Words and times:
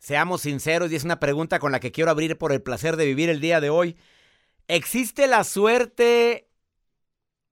Seamos 0.00 0.40
sinceros 0.40 0.90
y 0.90 0.96
es 0.96 1.04
una 1.04 1.20
pregunta 1.20 1.58
con 1.58 1.72
la 1.72 1.78
que 1.78 1.92
quiero 1.92 2.10
abrir 2.10 2.38
por 2.38 2.52
el 2.52 2.62
placer 2.62 2.96
de 2.96 3.04
vivir 3.04 3.28
el 3.28 3.38
día 3.38 3.60
de 3.60 3.68
hoy. 3.68 3.98
¿Existe 4.66 5.26
la 5.26 5.44
suerte? 5.44 6.48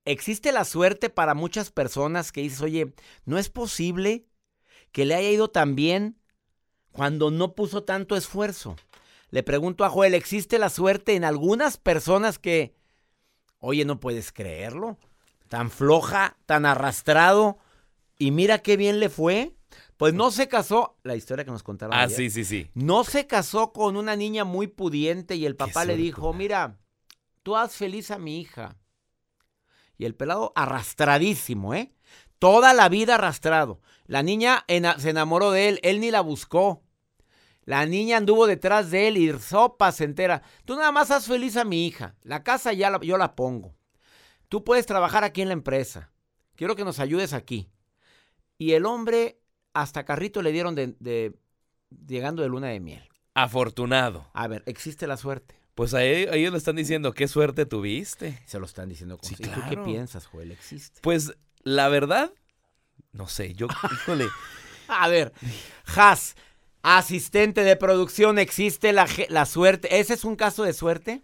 ¿Existe 0.07 0.51
la 0.51 0.65
suerte 0.65 1.11
para 1.11 1.35
muchas 1.35 1.71
personas 1.71 2.33
que 2.33 2.41
dices, 2.41 2.63
oye, 2.63 2.95
no 3.27 3.37
es 3.37 3.51
posible 3.51 4.25
que 4.93 5.05
le 5.05 5.15
haya 5.15 5.31
ido 5.31 5.51
tan 5.51 5.77
bien 5.77 6.19
cuando 6.91 7.31
no 7.31 7.55
puso 7.55 7.85
tanto 7.85 8.17
esfuerzo? 8.17 8.77
Le 9.29 9.43
pregunto 9.43 9.85
a 9.85 9.91
Joel, 9.91 10.15
¿existe 10.15 10.59
la 10.59 10.71
suerte 10.71 11.17
en 11.17 11.25
algunas 11.25 11.77
personas 11.77 12.39
que, 12.39 12.75
oye, 13.59 13.85
no 13.85 14.01
puedes 14.01 14.33
creerlo? 14.33 14.97
Tan 15.49 15.71
floja, 15.71 16.39
tan 16.47 16.65
arrastrado, 16.65 17.59
y 18.17 18.31
mira 18.31 18.61
qué 18.61 18.79
bien 18.79 19.01
le 19.01 19.11
fue. 19.11 19.58
Pues 19.99 20.15
no 20.15 20.31
se 20.31 20.49
casó, 20.49 20.97
la 21.03 21.17
historia 21.17 21.45
que 21.45 21.51
nos 21.51 21.63
contaron. 21.63 21.93
Ah, 21.95 22.03
ayer. 22.05 22.17
sí, 22.17 22.31
sí, 22.31 22.45
sí. 22.45 22.71
No 22.73 23.05
se 23.05 23.27
casó 23.27 23.73
con 23.73 23.97
una 23.97 24.17
niña 24.17 24.45
muy 24.45 24.69
pudiente 24.69 25.35
y 25.37 25.45
el 25.45 25.57
papá 25.57 25.85
le 25.85 25.97
dijo, 25.97 26.33
mira, 26.33 26.79
tú 27.43 27.57
haz 27.57 27.75
feliz 27.75 28.11
a 28.11 28.19
mi 28.19 28.41
hija. 28.41 28.77
Y 29.99 30.05
el 30.05 30.15
pelado 30.15 30.53
arrastradísimo, 30.55 31.75
¿eh? 31.75 31.93
Toda 32.39 32.73
la 32.73 32.89
vida 32.89 33.17
arrastrado. 33.17 33.81
La 34.07 34.23
niña 34.23 34.65
ena- 34.69 34.99
se 35.01 35.11
enamoró 35.11 35.51
de 35.51 35.69
él, 35.69 35.81
él 35.83 36.01
ni 36.01 36.13
la 36.13 36.21
buscó. 36.21 36.85
La 37.65 37.85
niña 37.85 38.17
anduvo 38.19 38.47
detrás 38.47 38.91
de 38.93 39.09
él 39.09 39.17
y 39.19 39.37
sopa 39.41 39.91
se 39.91 40.05
entera. 40.05 40.43
Tú 40.65 40.77
nada 40.77 40.93
más 40.93 41.11
haz 41.11 41.27
feliz 41.27 41.57
a 41.57 41.65
mi 41.65 41.87
hija. 41.87 42.15
La 42.23 42.45
casa 42.45 42.73
ya 42.73 42.89
la- 42.91 43.01
yo 43.01 43.19
la 43.19 43.35
pongo. 43.35 43.75
Tú 44.49 44.63
puedes 44.63 44.87
trabajar 44.87 45.25
aquí 45.25 45.43
en 45.43 45.49
la 45.49 45.55
empresa. 45.55 46.13
Quiero 46.55 46.77
que 46.77 46.85
nos 46.85 47.01
ayudes 47.01 47.33
aquí. 47.33 47.69
Y 48.57 48.73
el 48.73 48.87
hombre, 48.87 49.41
hasta 49.81 50.05
carrito 50.05 50.43
le 50.43 50.53
dieron 50.53 50.75
de, 50.75 50.95
de- 51.01 51.35
llegando 52.07 52.43
de 52.43 52.49
luna 52.49 52.69
de 52.69 52.81
miel. 52.81 53.09
Afortunado. 53.35 54.29
A 54.35 54.49
ver, 54.49 54.63
existe 54.67 55.07
la 55.07 55.17
suerte. 55.17 55.55
Pues 55.75 55.95
a 55.95 55.99
a 55.99 56.03
ellos 56.05 56.51
le 56.53 56.59
están 56.59 56.75
diciendo, 56.77 57.13
qué 57.13 57.29
suerte 57.29 57.65
tuviste. 57.65 58.37
Se 58.47 58.59
lo 58.59 58.67
están 58.67 58.89
diciendo 58.89 59.17
con 59.17 59.29
Sí, 59.29 59.37
¿Y 59.39 59.43
tú 59.45 59.51
qué 59.55 59.61
claro. 59.75 59.85
piensas, 59.85 60.27
Joel? 60.27 60.51
¿Existe? 60.51 61.01
Pues 61.03 61.33
la 61.63 61.89
verdad, 61.89 62.33
no 63.13 63.29
sé, 63.29 63.55
yo, 63.55 63.69
híjole, 63.93 64.27
A 64.89 65.09
ver, 65.09 65.33
Has, 65.97 66.35
asistente 66.83 67.63
de 67.63 67.77
producción, 67.77 68.39
¿existe 68.39 68.93
la, 68.93 69.07
la 69.29 69.47
suerte? 69.47 70.01
¿Ese 70.01 70.15
es 70.15 70.25
un 70.25 70.35
caso 70.35 70.65
de 70.65 70.73
suerte? 70.73 71.23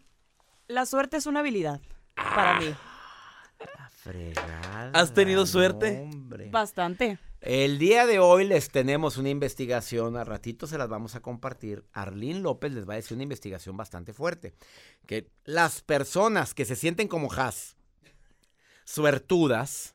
La 0.69 0.86
suerte 0.86 1.17
es 1.17 1.27
una 1.27 1.41
habilidad 1.41 1.81
para 2.14 2.61
mí. 2.61 2.67
La 3.79 3.89
fregada. 3.91 4.91
¿Has 5.01 5.12
tenido 5.14 5.47
suerte? 5.47 6.03
hombre. 6.12 6.48
Bastante. 6.51 7.19
El 7.45 7.78
día 7.78 8.06
de 8.06 8.20
hoy 8.20 8.47
les 8.47 8.70
tenemos 8.70 9.19
una 9.19 9.28
investigación, 9.28 10.17
a 10.17 10.25
ratito 10.25 10.67
se 10.67 10.78
las 10.78 10.89
vamos 10.89 11.14
a 11.14 11.20
compartir. 11.20 11.84
Arlín 11.92 12.42
López 12.42 12.73
les 12.73 12.89
va 12.89 12.95
a 12.95 12.97
decir 12.97 13.17
una 13.17 13.25
investigación 13.25 13.77
bastante 13.77 14.14
fuerte. 14.14 14.55
Que 15.06 15.28
las 15.45 15.83
personas 15.83 16.55
que 16.55 16.64
se 16.64 16.75
sienten 16.75 17.06
como 17.06 17.31
Has, 17.31 17.77
suertudas, 18.86 19.95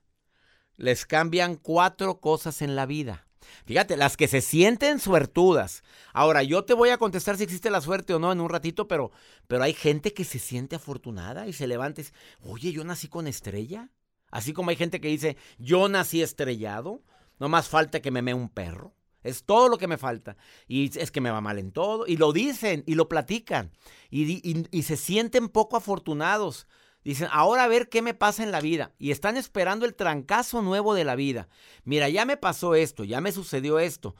les 0.77 1.07
cambian 1.07 1.55
cuatro 1.55 2.19
cosas 2.19 2.61
en 2.61 2.75
la 2.75 2.85
vida. 2.85 3.25
Fíjate, 3.65 3.97
las 3.97 4.15
que 4.15 4.27
se 4.27 4.41
sienten 4.41 4.99
suertudas. 4.99 5.81
Ahora, 6.13 6.43
yo 6.43 6.65
te 6.65 6.75
voy 6.75 6.89
a 6.89 6.99
contestar 6.99 7.35
si 7.35 7.45
existe 7.45 7.71
la 7.71 7.81
suerte 7.81 8.13
o 8.13 8.19
no 8.19 8.31
en 8.31 8.41
un 8.41 8.49
ratito, 8.49 8.87
pero, 8.87 9.11
pero 9.47 9.63
hay 9.63 9.73
gente 9.73 10.13
que 10.13 10.23
se 10.23 10.37
siente 10.37 10.75
afortunada 10.75 11.47
y 11.47 11.53
se 11.53 11.65
levanta 11.65 12.01
y 12.01 12.03
dice, 12.03 12.15
oye, 12.41 12.71
yo 12.71 12.83
nací 12.83 13.07
con 13.07 13.25
estrella. 13.25 13.89
Así 14.29 14.53
como 14.53 14.69
hay 14.69 14.75
gente 14.75 15.01
que 15.01 15.07
dice, 15.07 15.35
yo 15.57 15.89
nací 15.89 16.21
estrellado, 16.21 17.01
no 17.39 17.49
más 17.49 17.67
falta 17.67 18.01
que 18.01 18.11
me 18.11 18.21
mee 18.21 18.33
un 18.33 18.49
perro. 18.49 18.93
Es 19.23 19.43
todo 19.43 19.67
lo 19.67 19.77
que 19.77 19.87
me 19.87 19.97
falta. 19.97 20.37
Y 20.67 20.97
es 20.97 21.11
que 21.11 21.21
me 21.21 21.31
va 21.31 21.41
mal 21.41 21.59
en 21.59 21.71
todo. 21.71 22.05
Y 22.07 22.17
lo 22.17 22.31
dicen 22.31 22.83
y 22.87 22.95
lo 22.95 23.09
platican. 23.09 23.71
Y, 24.09 24.81
se 24.81 24.97
sienten 24.97 25.49
poco 25.49 25.77
afortunados. 25.77 26.67
Dicen, 27.03 27.27
ahora 27.31 27.63
a 27.63 27.67
ver 27.67 27.89
qué 27.89 28.01
me 28.01 28.13
pasa 28.13 28.43
en 28.43 28.51
la 28.51 28.61
vida. 28.61 28.93
Y 28.97 29.11
están 29.11 29.37
esperando 29.37 29.85
el 29.85 29.95
trancazo 29.95 30.61
nuevo 30.61 30.93
de 30.93 31.03
la 31.03 31.15
vida. 31.15 31.49
Mira, 31.83 32.09
ya 32.09 32.25
me 32.25 32.37
pasó 32.37 32.75
esto, 32.75 33.03
ya 33.03 33.21
me 33.21 33.31
sucedió 33.31 33.79
esto. 33.79 34.15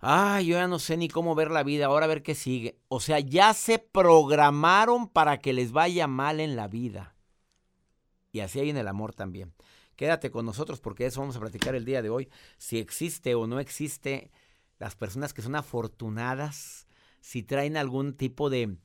Ay, 0.00 0.46
yo 0.46 0.54
ya 0.54 0.66
no 0.66 0.80
sé 0.80 0.96
ni 0.96 1.08
cómo 1.08 1.36
ver 1.36 1.50
la 1.52 1.62
vida, 1.62 1.86
ahora 1.86 2.06
a 2.06 2.08
ver 2.08 2.24
qué 2.24 2.34
sigue. 2.34 2.80
O 2.88 2.98
sea, 2.98 3.20
ya 3.20 3.54
se 3.54 3.78
programaron 3.78 5.08
para 5.08 5.38
que 5.38 5.52
les 5.52 5.70
vaya 5.70 6.08
mal 6.08 6.40
en 6.40 6.56
la 6.56 6.66
vida. 6.66 7.14
Y 8.32 8.40
así 8.40 8.58
hay 8.58 8.70
en 8.70 8.78
el 8.78 8.88
amor 8.88 9.14
también. 9.14 9.54
Quédate 10.02 10.32
con 10.32 10.44
nosotros 10.44 10.80
porque 10.80 11.06
eso 11.06 11.20
vamos 11.20 11.36
a 11.36 11.40
platicar 11.40 11.76
el 11.76 11.84
día 11.84 12.02
de 12.02 12.10
hoy. 12.10 12.28
Si 12.58 12.76
existe 12.80 13.36
o 13.36 13.46
no 13.46 13.60
existe 13.60 14.32
las 14.80 14.96
personas 14.96 15.32
que 15.32 15.42
son 15.42 15.54
afortunadas, 15.54 16.88
si 17.20 17.44
traen 17.44 17.76
algún 17.76 18.14
tipo 18.14 18.50
de, 18.50 18.78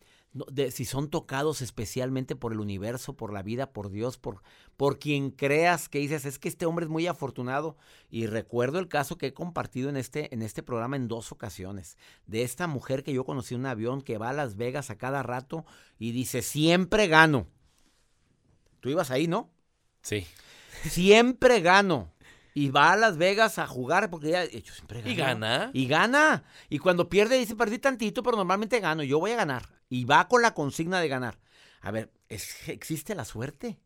de- 0.51 0.69
si 0.69 0.85
son 0.85 1.09
tocados 1.09 1.63
especialmente 1.63 2.35
por 2.35 2.53
el 2.53 2.59
universo, 2.59 3.17
por 3.17 3.33
la 3.33 3.41
vida, 3.41 3.73
por 3.73 3.89
Dios, 3.89 4.19
por, 4.19 4.44
por 4.75 5.00
quien 5.00 5.31
creas 5.31 5.89
que 5.89 5.97
dices, 5.97 6.23
es 6.25 6.38
que 6.38 6.50
este 6.50 6.67
hombre 6.67 6.85
es 6.85 6.91
muy 6.91 7.07
afortunado. 7.07 7.77
Y 8.11 8.27
recuerdo 8.27 8.77
el 8.77 8.88
caso 8.88 9.17
que 9.17 9.25
he 9.25 9.33
compartido 9.33 9.89
en 9.89 9.97
este, 9.97 10.31
en 10.35 10.44
este 10.44 10.61
programa 10.61 10.97
en 10.97 11.07
dos 11.07 11.31
ocasiones, 11.31 11.97
de 12.27 12.44
esta 12.44 12.67
mujer 12.67 13.01
que 13.01 13.11
yo 13.13 13.25
conocí 13.25 13.56
en 13.56 13.61
un 13.61 13.66
avión 13.66 14.03
que 14.03 14.19
va 14.19 14.29
a 14.29 14.33
Las 14.33 14.56
Vegas 14.56 14.91
a 14.91 15.00
cada 15.00 15.23
rato 15.23 15.66
y 15.97 16.11
dice, 16.11 16.44
siempre 16.44 17.07
gano. 17.07 17.47
Tú 18.81 18.89
ibas 18.89 19.09
ahí, 19.09 19.25
¿no? 19.27 19.50
sí. 20.03 20.27
Siempre 20.83 21.61
gano. 21.61 22.13
Y 22.53 22.69
va 22.71 22.93
a 22.93 22.95
Las 22.97 23.17
Vegas 23.17 23.59
a 23.59 23.67
jugar 23.67 24.09
porque 24.09 24.31
ya, 24.31 24.45
yo 24.45 24.73
siempre 24.73 25.01
gano. 25.01 25.11
¿Y 25.11 25.15
gana? 25.15 25.69
Y 25.73 25.88
gana. 25.88 26.43
Y 26.69 26.79
cuando 26.79 27.07
pierde 27.07 27.38
dice, 27.38 27.55
perdí 27.55 27.77
tantito, 27.77 28.23
pero 28.23 28.35
normalmente 28.35 28.79
gano. 28.79 29.03
Yo 29.03 29.19
voy 29.19 29.31
a 29.31 29.35
ganar. 29.35 29.69
Y 29.89 30.05
va 30.05 30.27
con 30.27 30.41
la 30.41 30.53
consigna 30.55 30.99
de 30.99 31.07
ganar. 31.07 31.39
A 31.81 31.91
ver, 31.91 32.11
¿es- 32.29 32.67
¿existe 32.67 33.13
la 33.13 33.25
suerte? 33.25 33.79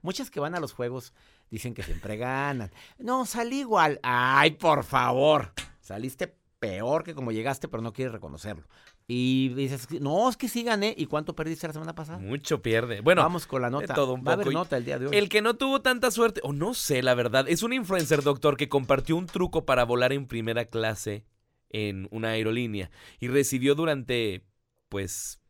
Muchas 0.00 0.30
que 0.30 0.40
van 0.40 0.54
a 0.54 0.60
los 0.60 0.72
juegos 0.72 1.12
dicen 1.50 1.74
que 1.74 1.82
siempre 1.82 2.16
ganan. 2.16 2.70
No, 2.98 3.26
salí 3.26 3.60
igual. 3.60 4.00
Ay, 4.02 4.52
por 4.52 4.84
favor. 4.84 5.52
Saliste 5.80 6.34
peor 6.58 7.04
que 7.04 7.14
como 7.14 7.30
llegaste, 7.32 7.68
pero 7.68 7.82
no 7.82 7.92
quieres 7.92 8.12
reconocerlo. 8.14 8.66
Y 9.08 9.48
dices, 9.50 9.88
no, 10.00 10.28
es 10.30 10.36
que 10.36 10.48
sí 10.48 10.62
gané. 10.62 10.94
¿Y 10.96 11.06
cuánto 11.06 11.34
perdiste 11.34 11.66
la 11.66 11.72
semana 11.72 11.94
pasada? 11.94 12.18
Mucho 12.18 12.62
pierde. 12.62 13.00
Bueno, 13.00 13.22
Vamos 13.22 13.46
con 13.46 13.60
la 13.62 13.68
nota. 13.70 13.94
todo 13.94 14.14
un 14.14 14.24
Va 14.24 14.30
a 14.30 14.34
haber 14.34 14.46
poco. 14.46 14.58
Nota 14.58 14.76
el 14.76 14.84
día 14.84 14.98
de 14.98 15.06
hoy. 15.08 15.16
el 15.16 15.28
que 15.28 15.42
no 15.42 15.54
tuvo 15.54 15.82
tanta 15.82 16.10
suerte, 16.10 16.40
o 16.44 16.52
no 16.52 16.72
sé, 16.74 17.02
la 17.02 17.14
verdad, 17.14 17.46
es 17.48 17.62
un 17.62 17.72
influencer 17.72 18.22
doctor 18.22 18.56
que 18.56 18.68
compartió 18.68 19.16
un 19.16 19.26
truco 19.26 19.66
para 19.66 19.84
volar 19.84 20.12
en 20.12 20.26
primera 20.26 20.64
clase 20.64 21.24
en 21.70 22.06
una 22.10 22.28
aerolínea 22.30 22.90
y 23.18 23.28
recibió 23.28 23.74
durante, 23.74 24.44
pues, 24.88 25.40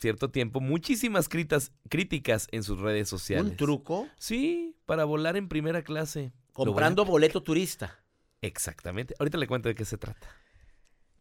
cierto 0.00 0.30
tiempo 0.30 0.60
muchísimas 0.60 1.28
critas- 1.28 1.72
críticas 1.88 2.48
en 2.52 2.62
sus 2.62 2.78
redes 2.80 3.08
sociales. 3.08 3.50
¿Un 3.52 3.56
truco? 3.56 4.08
Sí, 4.16 4.76
para 4.86 5.04
volar 5.04 5.36
en 5.36 5.48
primera 5.48 5.82
clase. 5.82 6.32
Comprando 6.52 7.04
boleto 7.04 7.42
turista. 7.42 8.00
Exactamente. 8.42 9.14
Ahorita 9.18 9.38
le 9.38 9.46
cuento 9.46 9.68
de 9.68 9.74
qué 9.74 9.84
se 9.84 9.98
trata. 9.98 10.28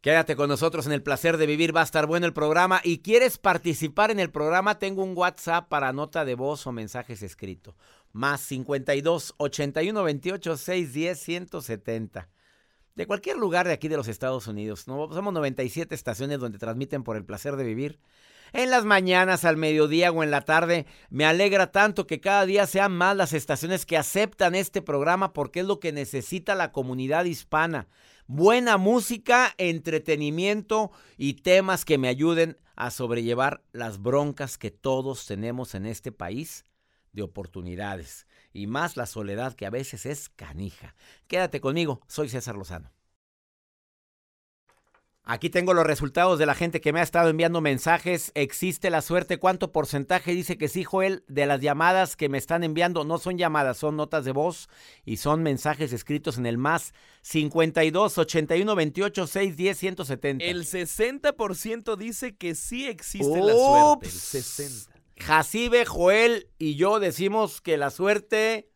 Quédate 0.01 0.35
con 0.35 0.47
nosotros 0.47 0.85
en 0.85 0.91
el 0.91 1.01
placer 1.01 1.37
de 1.37 1.47
vivir, 1.47 1.75
va 1.75 1.81
a 1.81 1.83
estar 1.85 2.05
bueno 2.05 2.27
el 2.27 2.33
programa. 2.33 2.81
Y 2.83 2.99
quieres 2.99 3.39
participar 3.39 4.11
en 4.11 4.19
el 4.19 4.29
programa, 4.29 4.77
tengo 4.77 5.03
un 5.03 5.17
WhatsApp 5.17 5.67
para 5.67 5.91
nota 5.91 6.23
de 6.23 6.35
voz 6.35 6.67
o 6.67 6.71
mensajes 6.71 7.23
escritos. 7.23 7.73
Más 8.13 8.41
52 8.41 9.33
81 9.37 10.03
28 10.03 10.57
610 10.57 11.19
170. 11.19 12.29
De 12.93 13.07
cualquier 13.07 13.37
lugar 13.37 13.67
de 13.67 13.73
aquí 13.73 13.87
de 13.87 13.97
los 13.97 14.07
Estados 14.07 14.47
Unidos. 14.47 14.87
No, 14.87 15.11
somos 15.11 15.33
97 15.33 15.93
estaciones 15.95 16.39
donde 16.39 16.59
transmiten 16.59 17.03
por 17.03 17.17
el 17.17 17.25
placer 17.25 17.55
de 17.55 17.63
vivir. 17.63 17.99
En 18.53 18.69
las 18.69 18.85
mañanas, 18.85 19.45
al 19.45 19.57
mediodía 19.57 20.11
o 20.11 20.23
en 20.23 20.31
la 20.31 20.41
tarde, 20.41 20.85
me 21.09 21.25
alegra 21.25 21.71
tanto 21.71 22.07
que 22.07 22.21
cada 22.21 22.45
día 22.45 22.65
sean 22.65 22.93
más 22.93 23.17
las 23.17 23.33
estaciones 23.33 23.85
que 23.85 23.97
aceptan 23.97 24.55
este 24.55 24.81
programa 24.81 25.33
porque 25.33 25.61
es 25.61 25.65
lo 25.65 25.79
que 25.79 25.91
necesita 25.91 26.55
la 26.55 26.71
comunidad 26.71 27.25
hispana 27.25 27.87
buena 28.27 28.77
música, 28.77 29.53
entretenimiento 29.57 30.91
y 31.17 31.35
temas 31.35 31.85
que 31.85 31.97
me 31.97 32.09
ayuden 32.09 32.57
a 32.75 32.91
sobrellevar 32.91 33.63
las 33.71 34.01
broncas 34.01 34.57
que 34.57 34.69
todos 34.69 35.25
tenemos 35.25 35.73
en 35.75 35.85
este 35.85 36.11
país 36.11 36.63
de 37.13 37.23
oportunidades 37.23 38.27
y 38.53 38.67
más 38.67 38.97
la 38.97 39.05
soledad 39.05 39.53
que 39.53 39.65
a 39.65 39.71
veces 39.71 40.05
es 40.05 40.29
canija. 40.29 40.95
Quédate 41.27 41.61
conmigo, 41.61 42.01
soy 42.07 42.29
César 42.29 42.55
Lozano. 42.55 42.96
Aquí 45.29 45.49
tengo 45.49 45.73
los 45.73 45.85
resultados 45.85 46.39
de 46.39 46.45
la 46.45 46.55
gente 46.55 46.79
que 46.79 46.93
me 46.93 47.01
ha 47.01 47.03
estado 47.03 47.29
enviando 47.29 47.59
mensajes. 47.59 48.31
¿Existe 48.33 48.89
la 48.89 49.01
suerte? 49.01 49.39
¿Cuánto 49.39 49.73
porcentaje 49.73 50.31
dice 50.31 50.57
que 50.57 50.69
sí, 50.69 50.85
Joel? 50.85 51.25
De 51.27 51.45
las 51.45 51.59
llamadas 51.59 52.15
que 52.15 52.29
me 52.29 52.37
están 52.37 52.63
enviando, 52.63 53.03
no 53.03 53.17
son 53.17 53.37
llamadas, 53.37 53.77
son 53.77 53.97
notas 53.97 54.23
de 54.23 54.31
voz 54.31 54.69
y 55.03 55.17
son 55.17 55.43
mensajes 55.43 55.91
escritos 55.91 56.37
en 56.37 56.45
el 56.45 56.57
más 56.57 56.93
52 57.23 58.17
81 58.17 58.73
28 58.73 59.27
6 59.27 59.57
10 59.57 59.77
170. 59.77 60.45
El 60.45 60.63
60% 60.63 61.97
dice 61.97 62.37
que 62.37 62.55
sí 62.55 62.87
existe 62.87 63.41
la 63.41 63.51
suerte. 63.51 64.07
El 64.07 64.13
Ups. 64.13 64.13
60. 64.13 64.95
Jacibe, 65.19 65.85
Joel 65.85 66.47
y 66.57 66.75
yo 66.75 67.01
decimos 67.01 67.59
que 67.59 67.75
la 67.75 67.89
suerte 67.89 68.69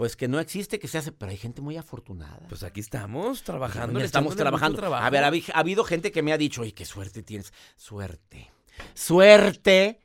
pues 0.00 0.16
que 0.16 0.28
no 0.28 0.40
existe, 0.40 0.78
que 0.78 0.88
se 0.88 0.96
hace, 0.96 1.12
pero 1.12 1.30
hay 1.30 1.36
gente 1.36 1.60
muy 1.60 1.76
afortunada. 1.76 2.40
Pues 2.48 2.62
aquí 2.62 2.80
estamos 2.80 3.42
trabajando. 3.42 3.98
Ya 3.98 4.06
estamos 4.06 4.34
trabajando. 4.34 4.82
A 4.96 5.10
ver, 5.10 5.22
ha, 5.22 5.26
ha 5.26 5.58
habido 5.58 5.84
gente 5.84 6.10
que 6.10 6.22
me 6.22 6.32
ha 6.32 6.38
dicho, 6.38 6.62
oye, 6.62 6.72
qué 6.72 6.86
suerte 6.86 7.22
tienes. 7.22 7.52
Suerte. 7.76 8.50
Suerte. 8.94 10.00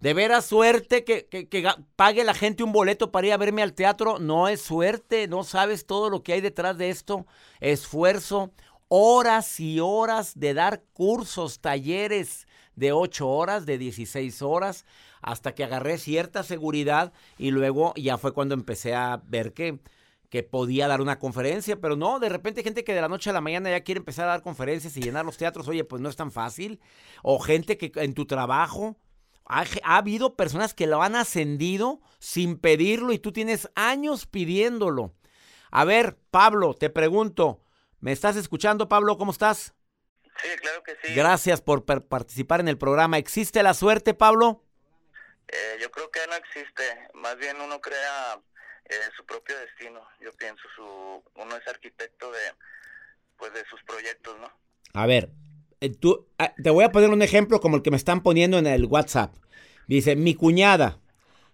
De 0.00 0.12
veras 0.12 0.44
suerte 0.44 1.02
que, 1.02 1.28
que, 1.28 1.48
que, 1.48 1.66
pague 1.96 2.24
la 2.24 2.34
gente 2.34 2.62
un 2.62 2.72
boleto 2.72 3.10
para 3.10 3.28
ir 3.28 3.32
a 3.32 3.38
verme 3.38 3.62
al 3.62 3.72
teatro. 3.72 4.18
No 4.18 4.48
es 4.48 4.60
suerte, 4.60 5.28
no 5.28 5.44
sabes 5.44 5.86
todo 5.86 6.10
lo 6.10 6.22
que 6.22 6.34
hay 6.34 6.42
detrás 6.42 6.76
de 6.76 6.90
esto. 6.90 7.26
Esfuerzo, 7.60 8.52
horas 8.88 9.60
y 9.60 9.80
horas 9.80 10.38
de 10.38 10.52
dar 10.52 10.82
cursos, 10.92 11.60
talleres 11.60 12.47
de 12.78 12.92
8 12.92 13.28
horas, 13.28 13.66
de 13.66 13.78
16 13.78 14.42
horas, 14.42 14.84
hasta 15.20 15.54
que 15.54 15.64
agarré 15.64 15.98
cierta 15.98 16.42
seguridad 16.42 17.12
y 17.38 17.50
luego 17.50 17.92
ya 17.96 18.18
fue 18.18 18.32
cuando 18.32 18.54
empecé 18.54 18.94
a 18.94 19.22
ver 19.26 19.52
que, 19.52 19.80
que 20.30 20.42
podía 20.42 20.88
dar 20.88 21.00
una 21.00 21.18
conferencia, 21.18 21.80
pero 21.80 21.96
no, 21.96 22.20
de 22.20 22.28
repente 22.28 22.62
gente 22.62 22.84
que 22.84 22.94
de 22.94 23.00
la 23.00 23.08
noche 23.08 23.30
a 23.30 23.32
la 23.32 23.40
mañana 23.40 23.70
ya 23.70 23.80
quiere 23.82 23.98
empezar 23.98 24.26
a 24.26 24.32
dar 24.32 24.42
conferencias 24.42 24.96
y 24.96 25.02
llenar 25.02 25.24
los 25.24 25.36
teatros, 25.36 25.66
oye, 25.68 25.84
pues 25.84 26.00
no 26.00 26.08
es 26.08 26.16
tan 26.16 26.30
fácil. 26.30 26.80
O 27.22 27.38
gente 27.38 27.76
que 27.76 27.90
en 27.96 28.14
tu 28.14 28.26
trabajo 28.26 28.96
ha, 29.48 29.64
habido 29.82 30.36
personas 30.36 30.74
que 30.74 30.86
lo 30.86 31.02
han 31.02 31.16
ascendido 31.16 32.00
sin 32.18 32.58
pedirlo 32.58 33.12
y 33.12 33.18
tú 33.18 33.32
tienes 33.32 33.70
años 33.74 34.26
pidiéndolo. 34.26 35.14
A 35.70 35.84
ver, 35.84 36.18
Pablo, 36.30 36.74
te 36.74 36.90
pregunto, 36.90 37.62
¿me 38.00 38.12
estás 38.12 38.36
escuchando, 38.36 38.88
Pablo? 38.88 39.16
¿Cómo 39.18 39.32
estás? 39.32 39.74
Sí, 40.42 40.48
claro 40.60 40.82
que 40.82 40.96
sí. 41.02 41.14
Gracias 41.14 41.60
por 41.60 41.84
participar 41.84 42.60
en 42.60 42.68
el 42.68 42.78
programa. 42.78 43.18
¿Existe 43.18 43.62
la 43.62 43.74
suerte, 43.74 44.14
Pablo? 44.14 44.62
Eh, 45.48 45.78
yo 45.80 45.90
creo 45.90 46.10
que 46.10 46.20
no 46.28 46.34
existe. 46.34 46.82
Más 47.14 47.36
bien 47.38 47.60
uno 47.60 47.80
crea 47.80 48.40
eh, 48.84 48.94
su 49.16 49.24
propio 49.24 49.58
destino. 49.58 50.00
Yo 50.20 50.32
pienso, 50.34 50.62
su, 50.76 50.82
uno 50.82 51.56
es 51.56 51.66
arquitecto 51.66 52.30
de, 52.30 52.40
pues, 53.36 53.52
de 53.52 53.64
sus 53.66 53.82
proyectos, 53.82 54.38
¿no? 54.38 54.50
A 54.94 55.06
ver, 55.06 55.30
eh, 55.80 55.90
tú, 55.90 56.28
ah, 56.38 56.54
te 56.62 56.70
voy 56.70 56.84
a 56.84 56.92
poner 56.92 57.10
un 57.10 57.22
ejemplo 57.22 57.60
como 57.60 57.76
el 57.76 57.82
que 57.82 57.90
me 57.90 57.96
están 57.96 58.22
poniendo 58.22 58.58
en 58.58 58.66
el 58.66 58.86
WhatsApp. 58.86 59.34
Dice, 59.86 60.16
mi 60.16 60.34
cuñada. 60.34 61.00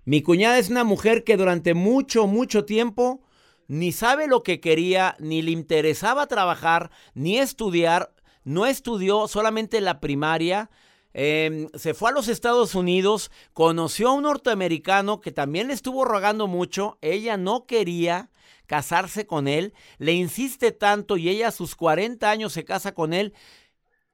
Mi 0.05 0.23
cuñada 0.23 0.59
es 0.59 0.69
una 0.69 0.85
mujer 0.85 1.25
que 1.25 1.37
durante 1.37 1.73
mucho, 1.73 2.27
mucho 2.27 2.65
tiempo 2.65 3.25
ni 3.67 3.93
sabe 3.93 4.27
lo 4.27 4.43
que 4.43 4.61
quería, 4.61 5.17
ni 5.19 5.43
le 5.43 5.51
interesaba 5.51 6.27
trabajar, 6.27 6.91
ni 7.15 7.39
estudiar. 7.39 8.14
No 8.45 8.67
estudió 8.67 9.27
solamente 9.29 9.81
la 9.81 10.01
primaria. 10.01 10.71
Em, 11.13 11.69
se 11.75 11.95
fue 11.95 12.11
a 12.11 12.13
los 12.13 12.29
Estados 12.29 12.75
Unidos, 12.75 13.31
conoció 13.53 14.11
a 14.11 14.13
un 14.13 14.25
norteamericano 14.25 15.21
que 15.21 15.33
también 15.33 15.69
le 15.69 15.75
estuvo 15.75 16.05
rogando 16.05 16.47
mucho. 16.47 16.99
Ella 17.01 17.37
no 17.37 17.67
quería 17.67 18.31
casarse 18.67 19.27
con 19.27 19.47
él, 19.47 19.75
le 19.99 20.13
insiste 20.13 20.73
tanto 20.73 21.17
y 21.17 21.29
ella 21.29 21.49
a 21.49 21.53
sus 21.53 21.77
40 21.77 22.31
años 22.31 22.53
se 22.53 22.65
casa 22.65 22.95
con 22.95 23.13
él 23.13 23.35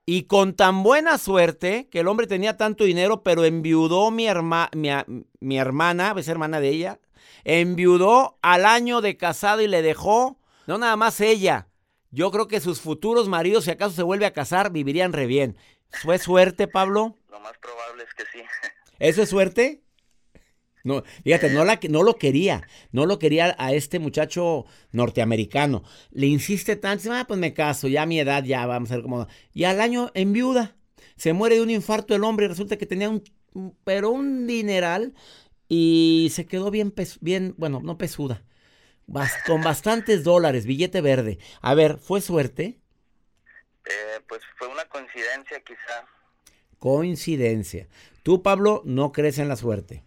y 0.06 0.24
con 0.24 0.54
tan 0.54 0.82
buena 0.82 1.18
suerte 1.18 1.88
que 1.88 2.00
el 2.00 2.08
hombre 2.08 2.26
tenía 2.26 2.56
tanto 2.56 2.84
dinero, 2.84 3.22
pero 3.22 3.44
enviudó 3.44 4.10
mi, 4.10 4.26
mi, 5.40 5.58
hermana, 5.58 6.14
es 6.16 6.28
hermana 6.28 6.60
de 6.60 6.68
ella, 6.68 7.00
enviudó 7.44 8.36
al 8.42 8.66
año 8.66 9.02
de 9.02 9.16
casado 9.16 9.60
y 9.60 9.68
le 9.68 9.82
dejó, 9.82 10.38
no 10.66 10.78
nada 10.78 10.96
más 10.96 11.20
ella, 11.20 11.68
yo 12.10 12.30
creo 12.30 12.48
que 12.48 12.60
sus 12.60 12.80
futuros 12.80 13.28
maridos, 13.28 13.64
si 13.64 13.70
acaso 13.70 13.94
se 13.94 14.02
vuelve 14.02 14.26
a 14.26 14.32
casar, 14.32 14.72
vivirían 14.72 15.12
re 15.12 15.26
bien. 15.26 15.56
¿Fue 15.90 16.18
suerte, 16.18 16.68
Pablo? 16.68 17.16
Lo 17.30 17.40
más 17.40 17.56
probable 17.58 18.04
es 18.04 18.14
que 18.14 18.24
sí. 18.32 18.44
¿Eso 18.98 19.22
es 19.22 19.28
suerte? 19.28 19.82
No, 20.82 21.02
fíjate, 21.24 21.50
no, 21.50 21.64
la, 21.64 21.78
no 21.88 22.02
lo 22.02 22.16
quería, 22.16 22.66
no 22.90 23.04
lo 23.04 23.18
quería 23.18 23.54
a 23.58 23.72
este 23.72 23.98
muchacho 23.98 24.64
norteamericano. 24.92 25.82
Le 26.10 26.26
insiste 26.26 26.76
tanto, 26.76 27.12
ah, 27.12 27.24
pues 27.28 27.38
me 27.38 27.52
caso, 27.52 27.86
ya 27.86 28.02
a 28.02 28.06
mi 28.06 28.18
edad, 28.18 28.44
ya 28.44 28.66
vamos 28.66 28.90
a 28.90 28.94
ver 28.94 29.02
cómo. 29.02 29.26
Y 29.52 29.64
al 29.64 29.80
año 29.80 30.10
en 30.14 30.32
viuda, 30.32 30.76
se 31.16 31.32
muere 31.32 31.56
de 31.56 31.62
un 31.62 31.70
infarto 31.70 32.14
el 32.14 32.24
hombre 32.24 32.46
y 32.46 32.48
resulta 32.48 32.78
que 32.78 32.86
tenía 32.86 33.10
un, 33.10 33.22
pero 33.84 34.10
un 34.10 34.46
dineral 34.46 35.14
y 35.68 36.28
se 36.32 36.46
quedó 36.46 36.70
bien, 36.70 36.94
bien 37.20 37.54
bueno, 37.58 37.80
no 37.82 37.98
pesuda, 37.98 38.42
con 39.46 39.62
bastantes 39.62 40.24
dólares, 40.24 40.66
billete 40.66 41.00
verde. 41.00 41.38
A 41.60 41.74
ver, 41.74 41.98
¿fue 41.98 42.20
suerte? 42.20 42.80
Eh, 43.84 44.20
pues 44.28 44.42
fue 44.56 44.68
una 44.68 44.84
coincidencia 44.86 45.60
quizá. 45.60 46.06
Coincidencia. 46.78 47.88
Tú, 48.22 48.42
Pablo, 48.42 48.82
no 48.84 49.12
crees 49.12 49.38
en 49.38 49.48
la 49.48 49.56
suerte. 49.56 50.04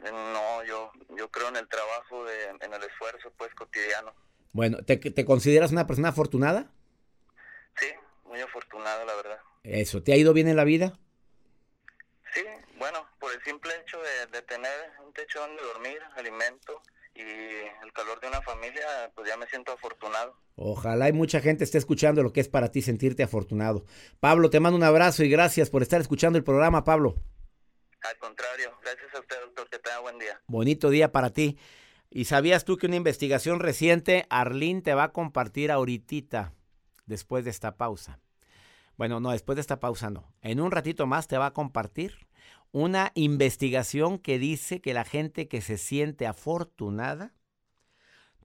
No, 0.00 0.64
yo, 0.64 0.92
yo 1.16 1.30
creo 1.30 1.48
en 1.48 1.56
el 1.56 1.68
trabajo, 1.68 2.24
de, 2.24 2.46
en 2.60 2.74
el 2.74 2.82
esfuerzo, 2.82 3.32
pues, 3.36 3.54
cotidiano. 3.54 4.12
Bueno, 4.52 4.78
¿te, 4.84 4.96
¿te 4.96 5.24
consideras 5.24 5.72
una 5.72 5.86
persona 5.86 6.08
afortunada? 6.08 6.70
Sí, 7.78 7.88
muy 8.24 8.40
afortunada, 8.40 9.04
la 9.04 9.14
verdad. 9.14 9.38
Eso, 9.62 10.02
¿te 10.02 10.12
ha 10.12 10.16
ido 10.16 10.32
bien 10.32 10.48
en 10.48 10.56
la 10.56 10.64
vida? 10.64 10.98
Sí, 12.34 12.42
bueno, 12.78 13.08
por 13.18 13.32
el 13.32 13.42
simple 13.44 13.74
hecho 13.76 13.98
de, 14.00 14.26
de 14.26 14.42
tener 14.42 14.92
un 15.04 15.12
techo 15.12 15.40
donde 15.40 15.62
dormir, 15.62 15.98
alimento 16.16 16.82
y 17.18 17.84
el 17.84 17.92
calor 17.92 18.20
de 18.20 18.28
una 18.28 18.40
familia, 18.42 19.10
pues 19.14 19.28
ya 19.28 19.36
me 19.36 19.46
siento 19.46 19.72
afortunado. 19.72 20.36
Ojalá 20.54 21.06
hay 21.06 21.12
mucha 21.12 21.40
gente 21.40 21.64
esté 21.64 21.78
escuchando 21.78 22.22
lo 22.22 22.32
que 22.32 22.40
es 22.40 22.48
para 22.48 22.70
ti 22.70 22.80
sentirte 22.80 23.24
afortunado. 23.24 23.84
Pablo, 24.20 24.50
te 24.50 24.60
mando 24.60 24.76
un 24.76 24.84
abrazo 24.84 25.24
y 25.24 25.28
gracias 25.28 25.68
por 25.68 25.82
estar 25.82 26.00
escuchando 26.00 26.38
el 26.38 26.44
programa, 26.44 26.84
Pablo. 26.84 27.16
Al 28.02 28.16
contrario, 28.18 28.70
gracias 28.82 29.12
a 29.14 29.20
usted, 29.20 29.36
doctor. 29.40 29.68
Que 29.68 29.78
tenga 29.80 29.98
buen 29.98 30.18
día. 30.18 30.40
Bonito 30.46 30.90
día 30.90 31.10
para 31.10 31.30
ti. 31.30 31.58
¿Y 32.10 32.26
sabías 32.26 32.64
tú 32.64 32.76
que 32.76 32.86
una 32.86 32.96
investigación 32.96 33.58
reciente, 33.58 34.26
Arlín 34.30 34.82
te 34.82 34.94
va 34.94 35.04
a 35.04 35.12
compartir 35.12 35.72
ahorita, 35.72 36.54
después 37.06 37.44
de 37.44 37.50
esta 37.50 37.76
pausa? 37.76 38.20
Bueno, 38.96 39.18
no, 39.18 39.32
después 39.32 39.56
de 39.56 39.60
esta 39.60 39.80
pausa 39.80 40.08
no. 40.10 40.32
En 40.40 40.60
un 40.60 40.70
ratito 40.70 41.06
más 41.06 41.26
te 41.26 41.36
va 41.36 41.46
a 41.46 41.52
compartir 41.52 42.27
una 42.72 43.12
investigación 43.14 44.18
que 44.18 44.38
dice 44.38 44.80
que 44.80 44.94
la 44.94 45.04
gente 45.04 45.48
que 45.48 45.60
se 45.60 45.78
siente 45.78 46.26
afortunada 46.26 47.34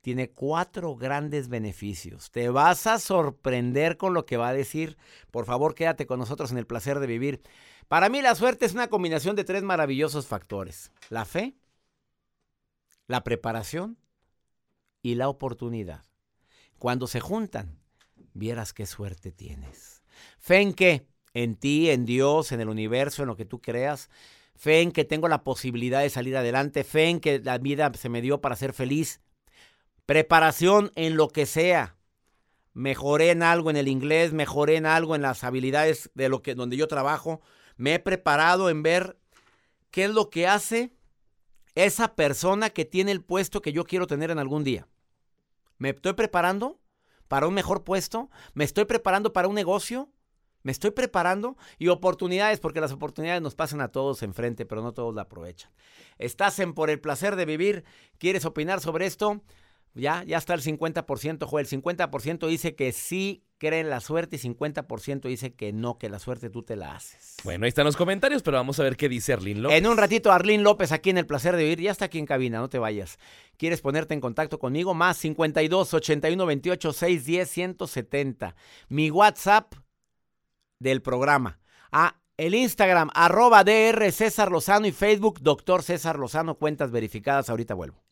tiene 0.02 0.30
cuatro 0.30 0.96
grandes 0.96 1.48
beneficios. 1.48 2.30
Te 2.30 2.50
vas 2.50 2.88
a 2.88 3.00
sorprender 3.00 3.96
con 3.96 4.14
lo 4.14 4.26
que 4.26 4.36
va 4.36 4.50
a 4.50 4.54
decir. 4.54 4.98
Por 5.32 5.46
favor, 5.46 5.76
quédate 5.76 6.06
con 6.06 6.20
nosotros 6.20 6.52
en 6.52 6.58
el 6.58 6.68
placer 6.68 7.00
de 7.00 7.08
vivir. 7.08 7.42
Para 7.88 8.10
mí 8.10 8.22
la 8.22 8.36
suerte 8.36 8.66
es 8.66 8.74
una 8.74 8.90
combinación 8.90 9.38
de 9.38 9.46
tres 9.46 9.64
maravillosos 9.64 10.28
factores. 10.28 10.92
La 11.10 11.24
fe, 11.24 11.56
la 13.08 13.24
preparación 13.24 13.98
y 15.02 15.16
la 15.16 15.30
oportunidad. 15.30 16.04
Cuando 16.80 17.08
se 17.08 17.22
juntan, 17.22 17.80
vieras 18.34 18.74
qué 18.74 18.86
suerte 18.86 19.32
tienes. 19.32 20.04
Fe 20.38 20.60
en 20.60 20.74
qué? 20.74 21.08
En 21.34 21.56
ti, 21.56 21.90
en 21.90 22.06
Dios, 22.06 22.52
en 22.52 22.62
el 22.62 22.70
universo, 22.70 23.24
en 23.24 23.28
lo 23.28 23.36
que 23.36 23.46
tú 23.46 23.62
creas. 23.62 24.10
Fe 24.56 24.82
en 24.82 24.92
que 24.92 25.04
tengo 25.04 25.28
la 25.28 25.44
posibilidad 25.44 26.02
de 26.02 26.10
salir 26.10 26.38
adelante. 26.38 26.84
Fe 26.84 27.10
en 27.10 27.20
que 27.20 27.40
la 27.40 27.58
vida 27.58 27.92
se 27.94 28.10
me 28.10 28.22
dio 28.22 28.42
para 28.42 28.56
ser 28.56 28.74
feliz. 28.74 29.22
Preparación 30.06 30.92
en 30.96 31.18
lo 31.18 31.30
que 31.30 31.46
sea. 31.46 31.98
Mejoré 32.74 33.32
en 33.32 33.44
algo 33.44 33.70
en 33.70 33.78
el 33.78 33.88
inglés, 33.88 34.34
mejoré 34.34 34.76
en 34.76 34.86
algo 34.86 35.16
en 35.16 35.22
las 35.22 35.44
habilidades 35.44 36.10
de 36.16 36.30
lo 36.30 36.42
que 36.42 36.56
donde 36.56 36.78
yo 36.78 36.88
trabajo. 36.88 37.42
Me 37.78 37.96
he 37.96 38.00
preparado 38.00 38.70
en 38.70 38.84
ver 38.84 39.18
qué 39.92 40.06
es 40.06 40.12
lo 40.12 40.30
que 40.30 40.48
hace 40.48 40.92
esa 41.76 42.16
persona 42.16 42.70
que 42.70 42.86
tiene 42.86 43.12
el 43.12 43.24
puesto 43.24 43.62
que 43.62 43.74
yo 43.74 43.86
quiero 43.86 44.08
tener 44.08 44.32
en 44.32 44.40
algún 44.40 44.64
día. 44.64 44.88
Me 45.78 45.90
estoy 45.90 46.14
preparando 46.14 46.80
para 47.28 47.48
un 47.48 47.54
mejor 47.54 47.84
puesto, 47.84 48.30
me 48.54 48.64
estoy 48.64 48.86
preparando 48.86 49.34
para 49.34 49.48
un 49.48 49.56
negocio, 49.56 50.10
me 50.64 50.72
estoy 50.72 50.92
preparando 50.92 51.58
y 51.78 51.90
oportunidades, 51.90 52.60
porque 52.60 52.82
las 52.82 52.92
oportunidades 52.92 53.42
nos 53.42 53.56
pasan 53.56 53.82
a 53.82 53.90
todos 53.90 54.24
enfrente, 54.24 54.66
pero 54.66 54.82
no 54.82 54.94
todos 54.94 55.14
la 55.14 55.24
aprovechan. 55.24 55.72
Estás 56.18 56.60
en 56.60 56.74
Por 56.74 56.90
el 56.90 57.00
placer 57.00 57.36
de 57.36 57.46
vivir, 57.46 57.84
¿quieres 58.18 58.46
opinar 58.46 58.80
sobre 58.80 59.06
esto? 59.06 59.42
Ya, 59.96 60.24
ya 60.24 60.38
está 60.38 60.56
el 60.56 60.62
50%, 60.62 61.46
Joel. 61.46 61.68
El 61.70 61.82
50% 61.82 62.48
dice 62.48 62.76
que 62.76 62.92
sí 62.92 63.44
cree 63.60 63.80
en 63.80 63.90
la 63.90 64.00
suerte 64.00 64.38
y 64.38 64.40
50% 64.40 65.22
dice 65.22 65.54
que 65.54 65.72
no, 65.72 65.98
que 65.98 66.10
la 66.10 66.20
suerte 66.20 66.50
tú 66.50 66.64
te 66.64 66.76
la 66.76 66.96
haces. 66.96 67.38
Bueno, 67.44 67.66
ahí 67.66 67.70
están 67.70 67.86
los 67.86 67.96
comentarios, 67.96 68.42
pero 68.42 68.58
vamos 68.58 68.80
a 68.80 68.84
ver 68.84 68.98
qué 68.98 69.08
dice 69.08 69.34
Arlín 69.34 69.62
López. 69.62 69.78
En 69.78 69.88
un 69.88 69.98
ratito, 69.98 70.32
Arlín 70.32 70.64
López 70.64 70.92
aquí 70.92 71.12
en 71.12 71.20
El 71.20 71.28
Placer 71.28 71.56
de 71.56 71.64
Vivir. 71.64 71.82
Ya 71.82 71.92
está 71.92 72.06
aquí 72.06 72.18
en 72.18 72.26
cabina, 72.26 72.60
no 72.60 72.70
te 72.70 72.80
vayas. 72.80 73.20
¿Quieres 73.58 73.82
ponerte 73.82 74.16
en 74.16 74.22
contacto 74.22 74.58
conmigo? 74.58 74.94
Más 74.96 75.18
52 75.18 75.94
81 75.94 76.46
28 76.46 76.94
610 76.94 77.50
170. 77.50 78.56
Mi 78.90 79.12
WhatsApp 79.12 79.76
del 80.84 81.02
programa. 81.02 81.60
Ah, 81.92 82.20
el 82.38 82.54
Instagram, 82.54 83.10
arroba 83.16 83.64
DR 83.64 84.12
César 84.12 84.52
Lozano 84.52 84.86
y 84.86 84.92
Facebook, 84.92 85.40
Doctor 85.42 85.82
César 85.82 86.20
Lozano, 86.20 86.56
cuentas 86.56 86.92
verificadas. 86.92 87.50
Ahorita 87.50 87.74
vuelvo. 87.74 88.04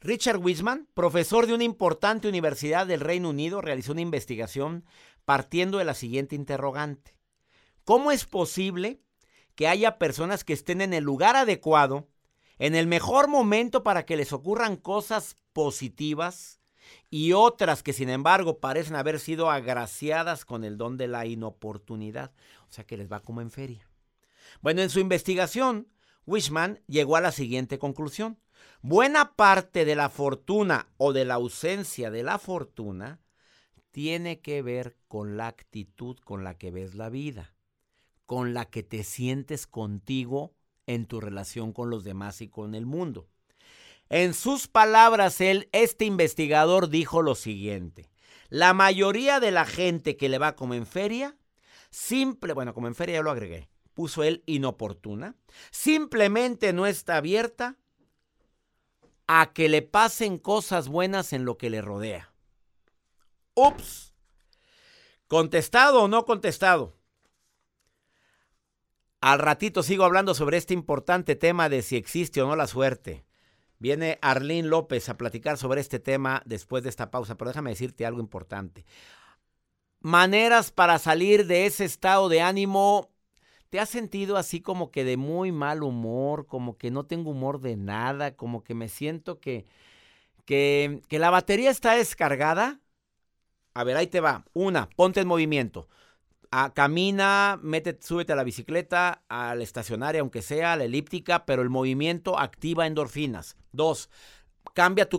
Richard 0.00 0.38
Wiseman, 0.38 0.88
profesor 0.94 1.46
de 1.46 1.54
una 1.54 1.64
importante 1.64 2.28
universidad 2.28 2.86
del 2.86 3.00
Reino 3.00 3.30
Unido, 3.30 3.60
realizó 3.60 3.92
una 3.92 4.00
investigación 4.00 4.84
partiendo 5.24 5.78
de 5.78 5.84
la 5.84 5.94
siguiente 5.94 6.36
interrogante. 6.36 7.16
¿Cómo 7.84 8.12
es 8.12 8.24
posible 8.24 9.00
que 9.54 9.68
haya 9.68 9.98
personas 9.98 10.44
que 10.44 10.52
estén 10.52 10.80
en 10.80 10.94
el 10.94 11.04
lugar 11.04 11.34
adecuado, 11.36 12.08
en 12.58 12.74
el 12.74 12.86
mejor 12.86 13.28
momento 13.28 13.82
para 13.82 14.06
que 14.06 14.16
les 14.16 14.32
ocurran 14.32 14.76
cosas 14.76 15.36
positivas 15.52 16.60
y 17.10 17.32
otras 17.32 17.82
que 17.82 17.92
sin 17.92 18.08
embargo 18.08 18.58
parecen 18.58 18.96
haber 18.96 19.20
sido 19.20 19.50
agraciadas 19.50 20.44
con 20.44 20.64
el 20.64 20.76
don 20.76 20.96
de 20.96 21.08
la 21.08 21.26
inoportunidad. 21.26 22.32
O 22.68 22.72
sea 22.72 22.84
que 22.84 22.96
les 22.96 23.10
va 23.10 23.20
como 23.20 23.40
en 23.40 23.50
feria. 23.50 23.88
Bueno, 24.60 24.82
en 24.82 24.90
su 24.90 25.00
investigación, 25.00 25.88
Wishman 26.26 26.80
llegó 26.86 27.16
a 27.16 27.20
la 27.20 27.32
siguiente 27.32 27.78
conclusión. 27.78 28.38
Buena 28.82 29.34
parte 29.34 29.84
de 29.84 29.96
la 29.96 30.08
fortuna 30.08 30.88
o 30.96 31.12
de 31.12 31.24
la 31.24 31.34
ausencia 31.34 32.10
de 32.10 32.22
la 32.22 32.38
fortuna 32.38 33.20
tiene 33.90 34.40
que 34.40 34.62
ver 34.62 34.96
con 35.08 35.36
la 35.36 35.48
actitud 35.48 36.18
con 36.18 36.44
la 36.44 36.58
que 36.58 36.70
ves 36.70 36.94
la 36.94 37.08
vida, 37.08 37.54
con 38.26 38.54
la 38.54 38.66
que 38.66 38.82
te 38.82 39.04
sientes 39.04 39.66
contigo 39.66 40.54
en 40.86 41.06
tu 41.06 41.20
relación 41.20 41.72
con 41.72 41.90
los 41.90 42.04
demás 42.04 42.40
y 42.40 42.48
con 42.48 42.74
el 42.74 42.86
mundo. 42.86 43.28
En 44.10 44.32
sus 44.34 44.68
palabras, 44.68 45.40
él, 45.40 45.68
este 45.72 46.04
investigador 46.04 46.88
dijo 46.88 47.22
lo 47.22 47.34
siguiente. 47.34 48.10
La 48.48 48.72
mayoría 48.72 49.40
de 49.40 49.50
la 49.50 49.66
gente 49.66 50.16
que 50.16 50.28
le 50.28 50.38
va 50.38 50.56
como 50.56 50.74
en 50.74 50.86
feria, 50.86 51.36
simple, 51.90 52.54
bueno, 52.54 52.72
como 52.72 52.86
en 52.86 52.94
feria 52.94 53.16
ya 53.16 53.22
lo 53.22 53.30
agregué, 53.30 53.68
puso 53.92 54.22
él 54.22 54.42
inoportuna, 54.46 55.36
simplemente 55.70 56.72
no 56.72 56.86
está 56.86 57.16
abierta 57.16 57.76
a 59.26 59.52
que 59.52 59.68
le 59.68 59.82
pasen 59.82 60.38
cosas 60.38 60.88
buenas 60.88 61.34
en 61.34 61.44
lo 61.44 61.58
que 61.58 61.68
le 61.68 61.82
rodea. 61.82 62.32
Ups. 63.54 64.14
¿Contestado 65.26 66.04
o 66.04 66.08
no 66.08 66.24
contestado? 66.24 66.96
Al 69.20 69.38
ratito 69.40 69.82
sigo 69.82 70.04
hablando 70.04 70.32
sobre 70.32 70.56
este 70.56 70.72
importante 70.72 71.36
tema 71.36 71.68
de 71.68 71.82
si 71.82 71.96
existe 71.96 72.40
o 72.40 72.46
no 72.46 72.56
la 72.56 72.66
suerte. 72.66 73.27
Viene 73.78 74.18
Arlene 74.22 74.68
López 74.68 75.08
a 75.08 75.16
platicar 75.16 75.56
sobre 75.56 75.80
este 75.80 76.00
tema 76.00 76.42
después 76.44 76.82
de 76.82 76.88
esta 76.88 77.10
pausa, 77.10 77.36
pero 77.36 77.50
déjame 77.50 77.70
decirte 77.70 78.04
algo 78.04 78.20
importante. 78.20 78.84
Maneras 80.00 80.70
para 80.70 80.98
salir 80.98 81.46
de 81.46 81.66
ese 81.66 81.84
estado 81.84 82.28
de 82.28 82.40
ánimo. 82.40 83.10
¿Te 83.70 83.80
has 83.80 83.88
sentido 83.88 84.36
así 84.36 84.60
como 84.60 84.90
que 84.90 85.04
de 85.04 85.16
muy 85.16 85.52
mal 85.52 85.82
humor, 85.82 86.46
como 86.46 86.78
que 86.78 86.90
no 86.90 87.04
tengo 87.04 87.30
humor 87.30 87.60
de 87.60 87.76
nada, 87.76 88.34
como 88.34 88.64
que 88.64 88.74
me 88.74 88.88
siento 88.88 89.40
que, 89.40 89.66
que, 90.44 91.02
que 91.08 91.18
la 91.18 91.30
batería 91.30 91.70
está 91.70 91.94
descargada? 91.94 92.80
A 93.74 93.84
ver, 93.84 93.96
ahí 93.96 94.06
te 94.06 94.20
va. 94.20 94.44
Una, 94.54 94.88
ponte 94.96 95.20
en 95.20 95.28
movimiento. 95.28 95.88
Ah, 96.50 96.72
camina, 96.74 97.60
mete, 97.62 97.98
súbete 98.00 98.32
a 98.32 98.36
la 98.36 98.42
bicicleta, 98.42 99.22
a 99.28 99.54
la 99.54 99.62
estacionaria, 99.62 100.22
aunque 100.22 100.40
sea, 100.40 100.72
a 100.72 100.76
la 100.76 100.84
elíptica, 100.84 101.44
pero 101.44 101.60
el 101.60 101.68
movimiento 101.68 102.38
activa 102.38 102.86
endorfinas. 102.86 103.56
Dos, 103.70 104.08
cambia 104.72 105.08
tu, 105.10 105.18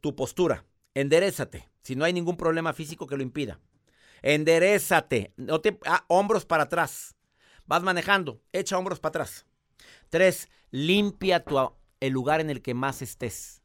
tu 0.00 0.16
postura. 0.16 0.64
Enderezate, 0.94 1.68
si 1.82 1.94
no 1.94 2.04
hay 2.04 2.12
ningún 2.12 2.36
problema 2.36 2.72
físico 2.72 3.06
que 3.06 3.16
lo 3.16 3.22
impida. 3.22 3.60
Enderezate, 4.22 5.32
no 5.36 5.60
te, 5.60 5.78
ah, 5.86 6.04
hombros 6.08 6.44
para 6.44 6.64
atrás. 6.64 7.14
Vas 7.66 7.84
manejando, 7.84 8.42
echa 8.52 8.76
hombros 8.76 8.98
para 8.98 9.10
atrás. 9.10 9.46
Tres, 10.08 10.48
limpia 10.72 11.44
tu, 11.44 11.72
el 12.00 12.12
lugar 12.12 12.40
en 12.40 12.50
el 12.50 12.62
que 12.62 12.74
más 12.74 13.00
estés. 13.00 13.62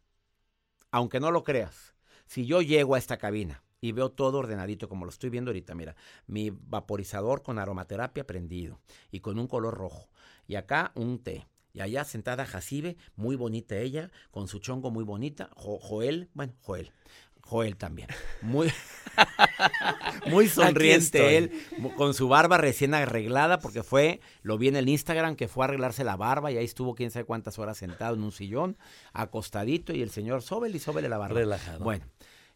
Aunque 0.92 1.20
no 1.20 1.32
lo 1.32 1.44
creas. 1.44 1.96
Si 2.28 2.46
yo 2.46 2.62
llego 2.62 2.94
a 2.94 3.00
esta 3.00 3.18
cabina 3.18 3.63
y 3.84 3.92
veo 3.92 4.12
todo 4.12 4.38
ordenadito 4.38 4.88
como 4.88 5.04
lo 5.04 5.12
estoy 5.12 5.30
viendo 5.30 5.52
ahorita. 5.52 5.76
Mira, 5.76 5.98
mi 6.26 6.52
vaporizador 6.52 7.44
con 7.44 7.60
aromaterapia 7.60 8.26
prendido 8.26 8.80
y 9.12 9.20
con 9.20 9.38
un 9.38 9.46
color 9.46 9.74
rojo. 9.74 10.08
Y 10.48 10.56
acá 10.56 10.94
un 10.96 11.22
té. 11.22 11.48
Y 11.74 11.82
allá 11.82 12.06
sentada 12.06 12.46
Jacibe, 12.46 12.96
muy 13.18 13.36
bonita 13.36 13.76
ella, 13.76 14.10
con 14.32 14.48
su 14.48 14.60
chongo 14.60 14.90
muy 14.90 15.04
bonita. 15.04 15.50
Joel, 15.58 16.30
bueno, 16.34 16.54
Joel. 16.62 16.94
Joel 17.42 17.76
también. 17.76 18.08
Muy, 18.42 18.72
muy 20.28 20.48
sonriente 20.48 21.38
él, 21.38 21.52
con 21.98 22.14
su 22.14 22.30
barba 22.30 22.58
recién 22.58 22.94
arreglada, 22.94 23.60
porque 23.60 23.84
fue, 23.84 24.22
lo 24.44 24.58
vi 24.58 24.70
en 24.70 24.78
el 24.78 24.88
Instagram, 24.88 25.36
que 25.36 25.50
fue 25.50 25.66
a 25.66 25.68
arreglarse 25.68 26.06
la 26.06 26.16
barba 26.16 26.54
y 26.54 26.58
ahí 26.58 26.64
estuvo 26.64 26.96
quién 26.96 27.12
sabe 27.12 27.26
cuántas 27.26 27.60
horas 27.60 27.80
sentado 27.80 28.16
en 28.16 28.24
un 28.24 28.32
sillón, 28.32 28.78
acostadito, 29.12 29.92
y 29.92 30.02
el 30.02 30.10
señor 30.10 30.42
Sobel 30.42 30.74
y 30.74 30.80
Sobel 30.80 31.10
la 31.10 31.18
barba. 31.18 31.36
Relajado. 31.36 31.84
Bueno, 31.84 32.06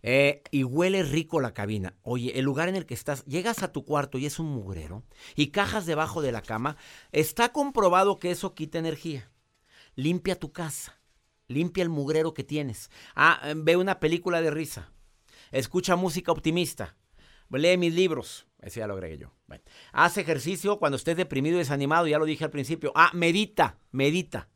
eh, 0.04 0.44
y 0.52 0.64
huele 0.64 1.04
rico 1.04 1.42
la 1.42 1.54
cabina. 1.54 1.96
Oye, 2.04 2.38
el 2.38 2.46
lugar 2.46 2.70
en 2.70 2.76
el 2.76 2.86
que 2.86 2.94
estás, 2.94 3.26
llegas 3.26 3.64
a 3.64 3.72
tu 3.72 3.86
cuarto 3.86 4.18
y 4.18 4.26
es 4.26 4.40
un 4.40 4.48
mugrero 4.48 5.04
y 5.36 5.48
cajas 5.48 5.86
debajo 5.86 6.22
de 6.22 6.32
la 6.32 6.42
cama, 6.42 6.78
está 7.12 7.52
comprobado 7.52 8.20
que 8.20 8.32
eso 8.32 8.54
quita 8.54 8.78
energía. 8.80 9.32
Limpia 9.96 10.40
tu 10.40 10.52
casa, 10.52 11.00
limpia 11.48 11.82
el 11.82 11.90
mugrero 11.90 12.34
que 12.34 12.44
tienes. 12.44 12.92
Ah, 13.16 13.42
eh, 13.44 13.54
ve 13.56 13.76
una 13.76 14.00
película 14.00 14.42
de 14.42 14.52
risa, 14.52 14.92
escucha 15.52 15.96
música 15.96 16.32
optimista, 16.32 16.96
lee 17.50 17.78
mis 17.78 17.94
libros. 17.94 18.46
Ese 18.60 18.80
ya 18.80 18.88
lo 18.88 18.96
agregué 18.96 19.20
yo. 19.20 19.34
haz 19.92 20.18
ejercicio 20.18 20.80
cuando 20.80 20.96
estés 20.96 21.16
deprimido 21.16 21.56
y 21.56 21.60
desanimado, 21.60 22.08
ya 22.08 22.18
lo 22.18 22.26
dije 22.26 22.44
al 22.44 22.50
principio. 22.50 22.92
Ah, 22.96 23.12
medita, 23.14 23.78
medita. 23.92 24.50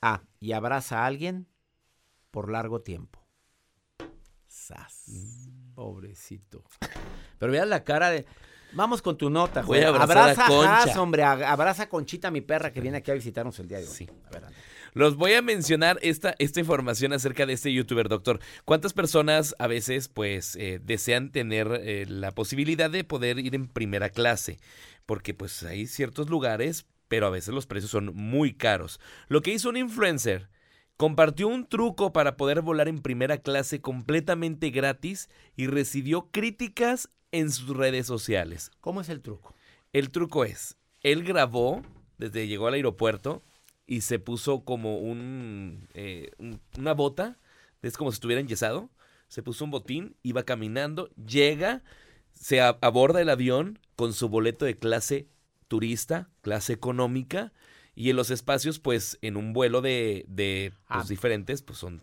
Ah, 0.00 0.24
y 0.40 0.52
abraza 0.52 1.00
a 1.00 1.06
alguien 1.06 1.46
por 2.32 2.50
largo 2.50 2.80
tiempo. 2.80 3.21
Mm. 5.06 5.74
Pobrecito. 5.74 6.62
Pero 7.38 7.52
veas 7.52 7.68
la 7.68 7.84
cara 7.84 8.10
de. 8.10 8.26
Vamos 8.74 9.02
con 9.02 9.18
tu 9.18 9.28
nota, 9.28 9.60
a 9.60 10.02
abraza 10.02 10.46
a 10.46 10.48
Concha. 10.48 11.02
hombre. 11.02 11.22
Abraza 11.24 11.84
a 11.84 11.88
Conchita, 11.88 12.30
mi 12.30 12.40
perra, 12.40 12.72
que 12.72 12.80
viene 12.80 12.98
aquí 12.98 13.10
a 13.10 13.14
visitarnos 13.14 13.58
el 13.58 13.68
día 13.68 13.78
de 13.78 13.84
hoy. 13.86 13.94
Sí. 13.94 14.08
A 14.26 14.30
ver, 14.30 14.44
Los 14.94 15.16
voy 15.16 15.34
a 15.34 15.42
mencionar 15.42 15.98
esta, 16.02 16.34
esta 16.38 16.60
información 16.60 17.12
acerca 17.12 17.44
de 17.44 17.52
este 17.52 17.72
youtuber, 17.72 18.08
doctor. 18.08 18.40
¿Cuántas 18.64 18.94
personas 18.94 19.54
a 19.58 19.66
veces, 19.66 20.08
pues, 20.08 20.56
eh, 20.56 20.80
desean 20.82 21.32
tener 21.32 21.80
eh, 21.82 22.06
la 22.08 22.32
posibilidad 22.32 22.90
de 22.90 23.04
poder 23.04 23.38
ir 23.38 23.54
en 23.54 23.68
primera 23.68 24.08
clase? 24.08 24.58
Porque, 25.04 25.34
pues, 25.34 25.62
hay 25.64 25.86
ciertos 25.86 26.30
lugares, 26.30 26.86
pero 27.08 27.26
a 27.26 27.30
veces 27.30 27.52
los 27.52 27.66
precios 27.66 27.90
son 27.90 28.14
muy 28.14 28.54
caros. 28.54 29.00
Lo 29.28 29.42
que 29.42 29.52
hizo 29.52 29.68
un 29.68 29.76
influencer 29.76 30.48
Compartió 30.96 31.48
un 31.48 31.66
truco 31.66 32.12
para 32.12 32.36
poder 32.36 32.60
volar 32.60 32.88
en 32.88 33.00
primera 33.00 33.38
clase 33.38 33.80
completamente 33.80 34.70
gratis 34.70 35.28
y 35.56 35.66
recibió 35.66 36.28
críticas 36.30 37.10
en 37.32 37.50
sus 37.50 37.76
redes 37.76 38.06
sociales. 38.06 38.70
¿Cómo 38.80 39.00
es 39.00 39.08
el 39.08 39.20
truco? 39.20 39.54
El 39.92 40.10
truco 40.10 40.44
es, 40.44 40.76
él 41.02 41.24
grabó 41.24 41.82
desde 42.18 42.46
llegó 42.46 42.68
al 42.68 42.74
aeropuerto 42.74 43.42
y 43.86 44.02
se 44.02 44.18
puso 44.18 44.64
como 44.64 44.98
un, 44.98 45.88
eh, 45.94 46.30
una 46.78 46.94
bota, 46.94 47.38
es 47.82 47.96
como 47.96 48.12
si 48.12 48.16
estuviera 48.16 48.40
enyesado, 48.40 48.90
se 49.28 49.42
puso 49.42 49.64
un 49.64 49.70
botín, 49.70 50.16
iba 50.22 50.44
caminando, 50.44 51.08
llega, 51.16 51.82
se 52.32 52.60
aborda 52.60 53.20
el 53.20 53.28
avión 53.28 53.78
con 53.96 54.12
su 54.12 54.28
boleto 54.28 54.64
de 54.64 54.78
clase 54.78 55.26
turista, 55.68 56.30
clase 56.42 56.72
económica, 56.72 57.52
y 57.94 58.10
en 58.10 58.16
los 58.16 58.30
espacios, 58.30 58.78
pues, 58.78 59.18
en 59.22 59.36
un 59.36 59.52
vuelo 59.52 59.80
de, 59.80 60.24
de 60.28 60.72
pues, 60.88 61.04
ah. 61.04 61.06
diferentes, 61.08 61.62
pues 61.62 61.78
son... 61.78 62.02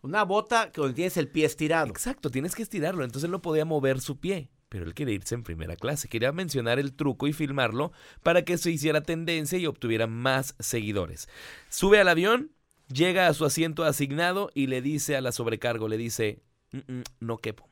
Una 0.00 0.22
bota 0.22 0.70
donde 0.74 0.94
tienes 0.94 1.16
el 1.16 1.28
pie 1.28 1.44
estirado. 1.44 1.88
Exacto, 1.88 2.30
tienes 2.30 2.54
que 2.54 2.62
estirarlo. 2.62 3.02
Entonces 3.02 3.24
él 3.24 3.32
no 3.32 3.42
podía 3.42 3.64
mover 3.64 4.00
su 4.00 4.20
pie. 4.20 4.48
Pero 4.68 4.84
él 4.84 4.94
quería 4.94 5.14
irse 5.14 5.34
en 5.34 5.42
primera 5.42 5.76
clase. 5.76 6.08
Quería 6.08 6.30
mencionar 6.30 6.78
el 6.78 6.94
truco 6.94 7.26
y 7.26 7.32
filmarlo 7.32 7.92
para 8.22 8.44
que 8.44 8.58
se 8.58 8.70
hiciera 8.70 9.00
tendencia 9.00 9.58
y 9.58 9.66
obtuviera 9.66 10.06
más 10.06 10.54
seguidores. 10.58 11.28
Sube 11.68 11.98
al 11.98 12.08
avión, 12.08 12.52
llega 12.92 13.28
a 13.28 13.34
su 13.34 13.44
asiento 13.44 13.84
asignado 13.84 14.50
y 14.54 14.66
le 14.66 14.82
dice 14.82 15.16
a 15.16 15.20
la 15.20 15.32
sobrecargo, 15.32 15.88
le 15.88 15.96
dice, 15.96 16.42
mm, 16.72 16.92
mm, 16.92 17.02
no 17.20 17.38
quepo. 17.38 17.68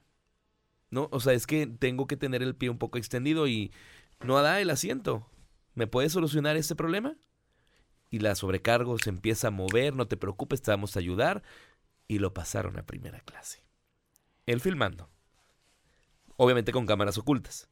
No, 0.91 1.09
o 1.13 1.21
sea, 1.21 1.35
es 1.35 1.47
que 1.47 1.67
tengo 1.67 2.07
que 2.07 2.17
tener 2.17 2.43
el 2.43 2.57
pie 2.57 2.71
un 2.71 2.79
poco 2.79 2.99
extendido 2.99 3.47
y 3.47 3.73
no 4.25 4.41
da 4.41 4.61
el 4.61 4.71
asiento. 4.71 5.29
¿Me 5.75 5.87
puedes 5.87 6.13
solucionar 6.13 6.57
este 6.57 6.75
problema? 6.75 7.17
Y 8.11 8.21
la 8.21 8.35
sobrecargo 8.35 8.99
se 8.99 9.11
empieza 9.11 9.49
a 9.49 9.51
mover, 9.51 9.95
no 9.95 10.07
te 10.07 10.17
preocupes, 10.17 10.63
te 10.63 10.71
vamos 10.71 10.97
a 10.97 11.01
ayudar. 11.01 11.43
Y 12.09 12.19
lo 12.19 12.33
pasaron 12.33 12.79
a 12.79 12.87
primera 12.87 13.21
clase. 13.21 13.65
Él 14.47 14.61
filmando. 14.61 15.11
Obviamente 16.37 16.73
con 16.73 16.87
cámaras 16.87 17.19
ocultas. 17.19 17.69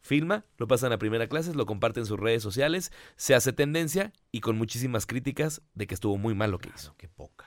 Filma, 0.00 0.44
lo 0.56 0.66
pasan 0.66 0.92
a 0.92 0.98
primera 0.98 1.28
clase, 1.28 1.54
lo 1.54 1.66
comparte 1.66 2.00
en 2.00 2.06
sus 2.06 2.18
redes 2.18 2.42
sociales, 2.42 2.92
se 3.16 3.34
hace 3.34 3.52
tendencia 3.52 4.12
y 4.32 4.40
con 4.40 4.56
muchísimas 4.56 5.06
críticas 5.06 5.62
de 5.74 5.86
que 5.86 5.94
estuvo 5.94 6.16
muy 6.18 6.34
mal 6.34 6.50
lo 6.50 6.58
que 6.58 6.70
hizo. 6.74 6.94
Qué 6.96 7.08
poca. 7.08 7.46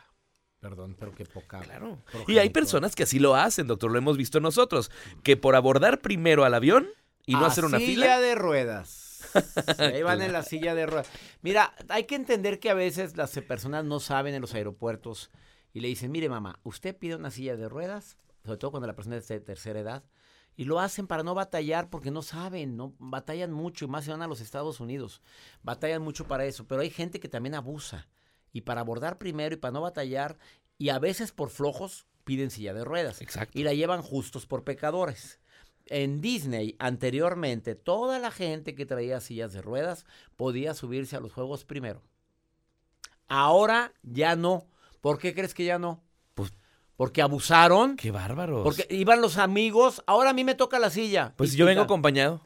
Perdón, 0.61 0.95
pero 0.97 1.13
qué 1.13 1.25
poca. 1.25 1.59
Claro. 1.59 2.01
Y 2.27 2.37
hay 2.37 2.49
personas 2.49 2.95
que 2.95 3.03
así 3.03 3.19
lo 3.19 3.35
hacen, 3.35 3.67
doctor, 3.67 3.91
lo 3.91 3.97
hemos 3.97 4.17
visto 4.17 4.39
nosotros, 4.39 4.89
que 5.21 5.37
por 5.37 5.55
abordar 5.55 6.01
primero 6.01 6.43
al 6.43 6.53
avión 6.53 6.87
y 7.25 7.33
no 7.33 7.45
hacer 7.45 7.65
una 7.65 7.77
fila. 7.77 8.19
de 8.19 8.35
ruedas 8.35 9.04
Ahí 9.77 10.03
van 10.03 10.21
en 10.21 10.33
la 10.33 10.43
silla 10.43 10.75
de 10.75 10.85
ruedas. 10.85 11.09
Mira, 11.41 11.73
hay 11.89 12.05
que 12.05 12.15
entender 12.15 12.59
que 12.59 12.69
a 12.69 12.73
veces 12.73 13.17
las 13.17 13.31
personas 13.39 13.85
no 13.85 13.99
saben 13.99 14.33
en 14.33 14.41
los 14.41 14.53
aeropuertos 14.53 15.31
y 15.73 15.81
le 15.81 15.87
dicen, 15.87 16.11
mire 16.11 16.29
mamá, 16.29 16.59
usted 16.63 16.95
pide 16.95 17.15
una 17.15 17.31
silla 17.31 17.57
de 17.57 17.67
ruedas, 17.67 18.17
sobre 18.43 18.57
todo 18.57 18.71
cuando 18.71 18.87
la 18.87 18.95
persona 18.95 19.17
es 19.17 19.27
de 19.27 19.39
tercera 19.39 19.79
edad, 19.79 20.03
y 20.55 20.63
lo 20.63 20.79
hacen 20.79 21.07
para 21.07 21.23
no 21.23 21.35
batallar 21.35 21.89
porque 21.89 22.11
no 22.11 22.21
saben, 22.21 22.77
no 22.77 22.95
batallan 22.97 23.51
mucho 23.51 23.85
y 23.85 23.87
más 23.89 24.05
se 24.05 24.11
van 24.11 24.21
a 24.21 24.27
los 24.27 24.39
Estados 24.39 24.79
Unidos. 24.79 25.21
Batallan 25.63 26.01
mucho 26.01 26.27
para 26.27 26.45
eso, 26.45 26.65
pero 26.65 26.81
hay 26.81 26.89
gente 26.89 27.19
que 27.19 27.27
también 27.27 27.55
abusa 27.55 28.07
Y 28.53 28.61
para 28.61 28.81
abordar 28.81 29.17
primero 29.17 29.55
y 29.55 29.57
para 29.57 29.73
no 29.73 29.81
batallar, 29.81 30.37
y 30.77 30.89
a 30.89 30.99
veces 30.99 31.31
por 31.33 31.49
flojos 31.49 32.07
piden 32.23 32.51
silla 32.51 32.73
de 32.73 32.85
ruedas. 32.85 33.21
Exacto. 33.21 33.57
Y 33.57 33.63
la 33.63 33.73
llevan 33.73 34.01
justos 34.01 34.45
por 34.45 34.63
pecadores. 34.63 35.39
En 35.87 36.19
Disney, 36.21 36.75
anteriormente, 36.79 37.75
toda 37.75 38.17
la 38.19 38.31
gente 38.31 38.73
que 38.73 38.85
traía 38.85 39.19
sillas 39.19 39.53
de 39.53 39.61
ruedas 39.61 40.05
podía 40.35 40.73
subirse 40.73 41.15
a 41.15 41.19
los 41.19 41.31
juegos 41.33 41.63
primero. 41.63 42.01
Ahora 43.27 43.93
ya 44.03 44.35
no. 44.35 44.67
¿Por 45.01 45.19
qué 45.19 45.33
crees 45.33 45.53
que 45.53 45.65
ya 45.65 45.77
no? 45.79 46.03
Pues- 46.33 46.53
porque 46.95 47.21
abusaron. 47.21 47.97
Qué 47.97 48.11
bárbaros. 48.11 48.63
Porque 48.63 48.87
iban 48.89 49.21
los 49.21 49.37
amigos. 49.37 50.03
Ahora 50.07 50.31
a 50.31 50.33
mí 50.33 50.43
me 50.43 50.55
toca 50.55 50.79
la 50.79 50.89
silla. 50.89 51.33
Pues 51.35 51.53
yo 51.53 51.65
vengo 51.65 51.81
acompañado. 51.81 52.41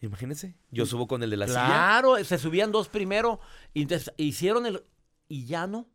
Imagínense. 0.00 0.54
Yo 0.70 0.86
subo 0.86 1.06
con 1.08 1.22
el 1.22 1.30
de 1.30 1.36
la 1.38 1.46
silla. 1.46 1.66
Claro, 1.66 2.22
se 2.22 2.38
subían 2.38 2.70
dos 2.70 2.88
primero. 2.88 3.40
Y 3.72 3.82
entonces 3.82 4.12
hicieron 4.18 4.66
el. 4.66 4.84
Y 5.28 5.46
ya 5.46 5.66
no. 5.66 5.88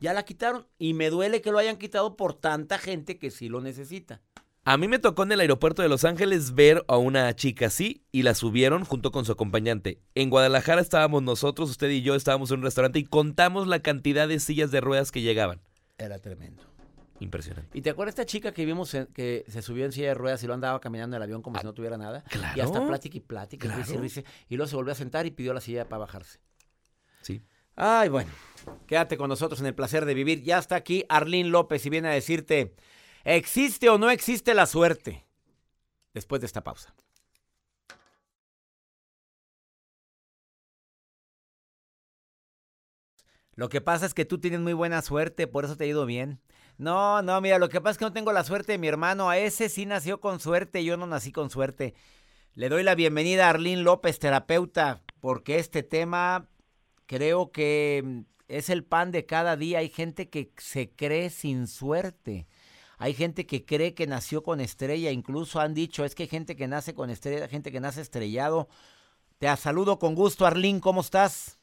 Ya 0.00 0.14
la 0.14 0.24
quitaron. 0.24 0.66
Y 0.78 0.94
me 0.94 1.10
duele 1.10 1.42
que 1.42 1.52
lo 1.52 1.58
hayan 1.58 1.76
quitado 1.76 2.16
por 2.16 2.34
tanta 2.34 2.78
gente 2.78 3.18
que 3.18 3.30
sí 3.30 3.48
lo 3.48 3.60
necesita. 3.60 4.20
A 4.64 4.76
mí 4.76 4.86
me 4.86 5.00
tocó 5.00 5.24
en 5.24 5.32
el 5.32 5.40
aeropuerto 5.40 5.82
de 5.82 5.88
Los 5.88 6.04
Ángeles 6.04 6.54
ver 6.54 6.84
a 6.86 6.96
una 6.96 7.34
chica 7.34 7.66
así 7.66 8.04
y 8.12 8.22
la 8.22 8.34
subieron 8.34 8.84
junto 8.84 9.10
con 9.10 9.24
su 9.24 9.32
acompañante. 9.32 9.98
En 10.14 10.30
Guadalajara 10.30 10.80
estábamos 10.80 11.22
nosotros, 11.24 11.68
usted 11.68 11.90
y 11.90 12.02
yo 12.02 12.14
estábamos 12.14 12.50
en 12.52 12.58
un 12.58 12.62
restaurante 12.62 13.00
y 13.00 13.04
contamos 13.04 13.66
la 13.66 13.80
cantidad 13.80 14.28
de 14.28 14.38
sillas 14.38 14.70
de 14.70 14.80
ruedas 14.80 15.10
que 15.10 15.20
llegaban. 15.20 15.60
Era 15.98 16.18
tremendo. 16.20 16.62
Impresionante. 17.18 17.76
¿Y 17.76 17.82
te 17.82 17.90
acuerdas 17.90 18.12
esta 18.12 18.24
chica 18.26 18.52
que 18.52 18.64
vimos 18.64 18.94
en- 18.94 19.06
que 19.06 19.44
se 19.48 19.62
subió 19.62 19.84
en 19.84 19.90
silla 19.92 20.08
de 20.08 20.14
ruedas 20.14 20.42
y 20.44 20.46
lo 20.46 20.54
andaba 20.54 20.80
caminando 20.80 21.16
en 21.16 21.22
el 21.22 21.24
avión 21.24 21.42
como 21.42 21.58
si 21.58 21.64
no 21.64 21.72
tuviera 21.72 21.96
nada? 21.98 22.22
claro. 22.28 22.56
Y 22.56 22.60
hasta 22.60 22.86
plática 22.86 23.16
y 23.16 23.20
plática, 23.20 23.66
y 23.66 23.70
risa 23.70 23.80
y 23.80 23.84
Claro. 23.86 24.02
risa, 24.02 24.22
y 24.48 24.56
luego 24.56 24.68
se 24.68 24.76
volvió 24.76 24.92
a 24.92 24.96
sentar 24.96 25.26
y 25.26 25.32
pidió 25.32 25.52
la 25.54 25.60
silla 25.60 25.88
para 25.88 26.00
bajarse. 26.00 26.38
Sí. 27.20 27.42
Ay, 27.74 28.08
bueno. 28.08 28.30
Quédate 28.86 29.16
con 29.16 29.28
nosotros 29.28 29.58
en 29.60 29.66
el 29.66 29.74
placer 29.74 30.04
de 30.04 30.14
vivir. 30.14 30.42
Ya 30.42 30.58
está 30.58 30.76
aquí 30.76 31.04
Arlín 31.08 31.50
López 31.50 31.84
y 31.86 31.90
viene 31.90 32.08
a 32.08 32.12
decirte, 32.12 32.74
¿existe 33.24 33.88
o 33.88 33.98
no 33.98 34.10
existe 34.10 34.54
la 34.54 34.66
suerte? 34.66 35.26
Después 36.14 36.40
de 36.40 36.46
esta 36.46 36.62
pausa. 36.62 36.94
Lo 43.54 43.68
que 43.68 43.80
pasa 43.80 44.06
es 44.06 44.14
que 44.14 44.24
tú 44.24 44.38
tienes 44.38 44.60
muy 44.60 44.72
buena 44.72 45.02
suerte, 45.02 45.46
por 45.46 45.64
eso 45.64 45.76
te 45.76 45.84
ha 45.84 45.86
ido 45.86 46.06
bien. 46.06 46.40
No, 46.78 47.22
no, 47.22 47.40
mira, 47.40 47.58
lo 47.58 47.68
que 47.68 47.80
pasa 47.80 47.92
es 47.92 47.98
que 47.98 48.04
no 48.06 48.12
tengo 48.12 48.32
la 48.32 48.44
suerte 48.44 48.72
de 48.72 48.78
mi 48.78 48.88
hermano. 48.88 49.28
A 49.28 49.38
ese 49.38 49.68
sí 49.68 49.86
nació 49.86 50.20
con 50.20 50.40
suerte, 50.40 50.84
yo 50.84 50.96
no 50.96 51.06
nací 51.06 51.32
con 51.32 51.50
suerte. 51.50 51.94
Le 52.54 52.68
doy 52.68 52.82
la 52.82 52.94
bienvenida 52.94 53.46
a 53.46 53.50
Arlín 53.50 53.84
López, 53.84 54.18
terapeuta, 54.18 55.02
porque 55.20 55.58
este 55.58 55.82
tema 55.82 56.48
creo 57.06 57.52
que 57.52 58.02
mm, 58.04 58.20
es 58.48 58.70
el 58.70 58.84
pan 58.84 59.12
de 59.12 59.26
cada 59.26 59.56
día. 59.56 59.78
Hay 59.78 59.90
gente 59.90 60.28
que 60.28 60.52
se 60.56 60.90
cree 60.90 61.30
sin 61.30 61.66
suerte. 61.66 62.46
Hay 63.02 63.14
gente 63.14 63.46
que 63.46 63.64
cree 63.64 63.94
que 63.94 64.06
nació 64.06 64.44
con 64.44 64.60
estrella. 64.60 65.10
Incluso 65.10 65.60
han 65.60 65.74
dicho, 65.74 66.04
es 66.04 66.14
que 66.14 66.22
hay 66.22 66.28
gente 66.28 66.54
que 66.54 66.68
nace 66.68 66.94
con 66.94 67.10
estrella, 67.10 67.48
gente 67.48 67.72
que 67.72 67.80
nace 67.80 68.00
estrellado. 68.00 68.68
Te 69.40 69.48
saludo 69.56 69.98
con 69.98 70.14
gusto, 70.14 70.46
Arlín, 70.46 70.78
¿cómo 70.78 71.00
estás? 71.00 71.58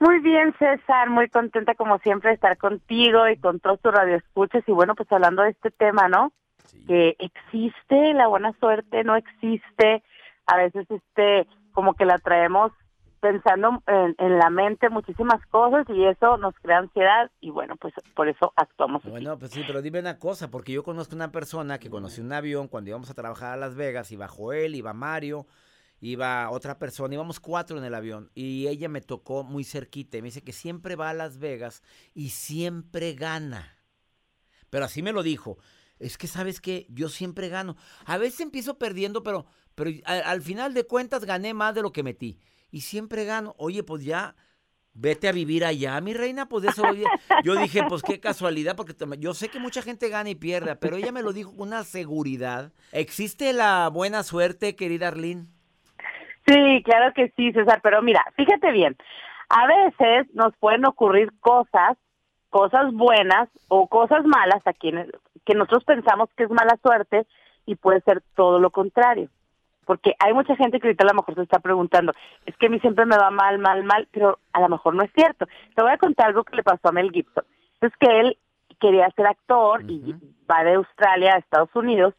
Muy 0.00 0.18
bien, 0.18 0.52
César, 0.58 1.10
muy 1.10 1.28
contenta 1.28 1.76
como 1.76 2.00
siempre 2.00 2.30
de 2.30 2.34
estar 2.34 2.58
contigo 2.58 3.28
y 3.28 3.36
con 3.36 3.60
todos 3.60 3.80
tus 3.80 3.92
radioescuchas. 3.92 4.64
Y 4.66 4.72
bueno, 4.72 4.96
pues 4.96 5.10
hablando 5.12 5.42
de 5.42 5.50
este 5.50 5.70
tema, 5.70 6.08
¿no? 6.08 6.32
Que 6.88 7.14
existe 7.20 8.12
la 8.14 8.26
buena 8.26 8.52
suerte, 8.58 9.04
no 9.04 9.14
existe. 9.14 10.02
A 10.46 10.56
veces, 10.56 10.90
este, 10.90 11.46
como 11.70 11.94
que 11.94 12.04
la 12.04 12.18
traemos 12.18 12.72
pensando 13.20 13.82
en, 13.86 14.14
en 14.18 14.38
la 14.38 14.50
mente 14.50 14.88
muchísimas 14.90 15.44
cosas 15.46 15.86
y 15.88 16.04
eso 16.04 16.36
nos 16.36 16.54
crea 16.56 16.78
ansiedad 16.78 17.30
y 17.40 17.50
bueno, 17.50 17.76
pues 17.76 17.94
por 18.14 18.28
eso 18.28 18.52
actuamos. 18.56 19.02
Bueno, 19.04 19.38
pues 19.38 19.50
sí, 19.50 19.62
pero 19.66 19.82
dime 19.82 20.00
una 20.00 20.18
cosa, 20.18 20.50
porque 20.50 20.72
yo 20.72 20.82
conozco 20.82 21.14
una 21.14 21.32
persona 21.32 21.78
que 21.78 21.90
conoció 21.90 22.22
un 22.22 22.32
avión 22.32 22.68
cuando 22.68 22.90
íbamos 22.90 23.10
a 23.10 23.14
trabajar 23.14 23.52
a 23.52 23.56
Las 23.56 23.74
Vegas, 23.74 24.12
iba 24.12 24.28
Joel, 24.28 24.74
iba 24.74 24.92
Mario, 24.92 25.46
iba 26.00 26.50
otra 26.50 26.78
persona, 26.78 27.14
íbamos 27.14 27.40
cuatro 27.40 27.78
en 27.78 27.84
el 27.84 27.94
avión 27.94 28.30
y 28.34 28.68
ella 28.68 28.88
me 28.88 29.00
tocó 29.00 29.44
muy 29.44 29.64
cerquita 29.64 30.16
y 30.16 30.22
me 30.22 30.26
dice 30.26 30.42
que 30.42 30.52
siempre 30.52 30.96
va 30.96 31.10
a 31.10 31.14
Las 31.14 31.38
Vegas 31.38 31.82
y 32.14 32.30
siempre 32.30 33.14
gana. 33.14 33.76
Pero 34.70 34.84
así 34.84 35.02
me 35.02 35.12
lo 35.12 35.22
dijo. 35.22 35.58
Es 35.98 36.16
que 36.16 36.28
sabes 36.28 36.60
que 36.60 36.86
yo 36.90 37.08
siempre 37.08 37.48
gano. 37.48 37.76
A 38.04 38.18
veces 38.18 38.40
empiezo 38.40 38.78
perdiendo, 38.78 39.22
pero, 39.22 39.46
pero 39.74 39.90
al 40.04 40.42
final 40.42 40.74
de 40.74 40.86
cuentas 40.86 41.24
gané 41.24 41.54
más 41.54 41.74
de 41.74 41.82
lo 41.82 41.92
que 41.92 42.02
metí. 42.02 42.38
Y 42.70 42.82
siempre 42.82 43.24
gano. 43.24 43.54
Oye, 43.58 43.82
pues 43.82 44.04
ya, 44.04 44.34
vete 44.92 45.28
a 45.28 45.32
vivir 45.32 45.64
allá, 45.64 46.00
mi 46.00 46.14
reina. 46.14 46.46
Pues 46.46 46.62
de 46.62 46.70
eso 46.70 46.82
oye, 46.82 47.04
yo 47.44 47.56
dije, 47.56 47.82
pues 47.88 48.02
qué 48.02 48.20
casualidad, 48.20 48.76
porque 48.76 48.94
yo 49.18 49.34
sé 49.34 49.48
que 49.48 49.58
mucha 49.58 49.82
gente 49.82 50.08
gana 50.08 50.30
y 50.30 50.34
pierde, 50.34 50.76
pero 50.76 50.96
ella 50.96 51.12
me 51.12 51.22
lo 51.22 51.32
dijo 51.32 51.50
con 51.56 51.68
una 51.68 51.84
seguridad. 51.84 52.72
¿Existe 52.92 53.52
la 53.52 53.88
buena 53.88 54.22
suerte, 54.22 54.76
querida 54.76 55.08
Arlene? 55.08 55.46
Sí, 56.46 56.82
claro 56.84 57.12
que 57.14 57.32
sí, 57.36 57.52
César, 57.52 57.80
pero 57.82 58.00
mira, 58.00 58.24
fíjate 58.34 58.72
bien, 58.72 58.96
a 59.50 59.66
veces 59.66 60.34
nos 60.34 60.56
pueden 60.56 60.86
ocurrir 60.86 61.30
cosas, 61.40 61.98
cosas 62.48 62.92
buenas 62.92 63.48
o 63.68 63.86
cosas 63.86 64.24
malas 64.24 64.66
a 64.66 64.72
quienes 64.72 65.08
que 65.44 65.54
nosotros 65.54 65.84
pensamos 65.84 66.28
que 66.36 66.44
es 66.44 66.50
mala 66.50 66.78
suerte 66.82 67.26
y 67.66 67.74
puede 67.76 68.00
ser 68.02 68.22
todo 68.34 68.58
lo 68.58 68.70
contrario. 68.70 69.28
Porque 69.88 70.14
hay 70.18 70.34
mucha 70.34 70.54
gente 70.54 70.78
que 70.78 70.88
ahorita 70.88 71.04
a 71.04 71.06
lo 71.06 71.14
mejor 71.14 71.34
se 71.34 71.44
está 71.44 71.60
preguntando, 71.60 72.12
es 72.44 72.54
que 72.58 72.66
a 72.66 72.68
mí 72.68 72.78
siempre 72.78 73.06
me 73.06 73.16
va 73.16 73.30
mal, 73.30 73.58
mal, 73.58 73.84
mal, 73.84 74.06
pero 74.12 74.38
a 74.52 74.60
lo 74.60 74.68
mejor 74.68 74.94
no 74.94 75.02
es 75.02 75.10
cierto. 75.14 75.46
Te 75.74 75.80
voy 75.80 75.90
a 75.90 75.96
contar 75.96 76.26
algo 76.26 76.44
que 76.44 76.56
le 76.56 76.62
pasó 76.62 76.90
a 76.90 76.92
Mel 76.92 77.10
Gibson. 77.10 77.42
Es 77.80 77.90
que 77.98 78.20
él 78.20 78.36
quería 78.78 79.10
ser 79.16 79.26
actor 79.26 79.82
y 79.88 80.14
va 80.46 80.62
de 80.62 80.74
Australia 80.74 81.32
a 81.32 81.38
Estados 81.38 81.74
Unidos 81.74 82.12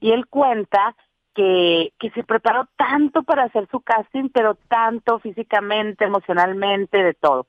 y 0.00 0.10
él 0.10 0.26
cuenta 0.26 0.96
que, 1.36 1.92
que 2.00 2.10
se 2.10 2.24
preparó 2.24 2.66
tanto 2.76 3.22
para 3.22 3.44
hacer 3.44 3.68
su 3.70 3.78
casting, 3.78 4.30
pero 4.30 4.56
tanto 4.66 5.20
físicamente, 5.20 6.06
emocionalmente, 6.06 7.00
de 7.00 7.14
todo. 7.14 7.46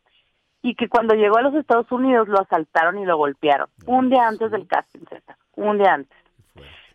Y 0.62 0.76
que 0.76 0.90
cuando 0.90 1.16
llegó 1.16 1.38
a 1.38 1.42
los 1.42 1.56
Estados 1.56 1.92
Unidos 1.92 2.28
lo 2.28 2.40
asaltaron 2.40 3.00
y 3.00 3.06
lo 3.06 3.18
golpearon. 3.18 3.68
Un 3.88 4.12
día 4.12 4.28
antes 4.28 4.52
del 4.52 4.68
casting, 4.68 5.06
César. 5.10 5.38
Un 5.56 5.80
día 5.80 5.96
antes. 5.96 6.18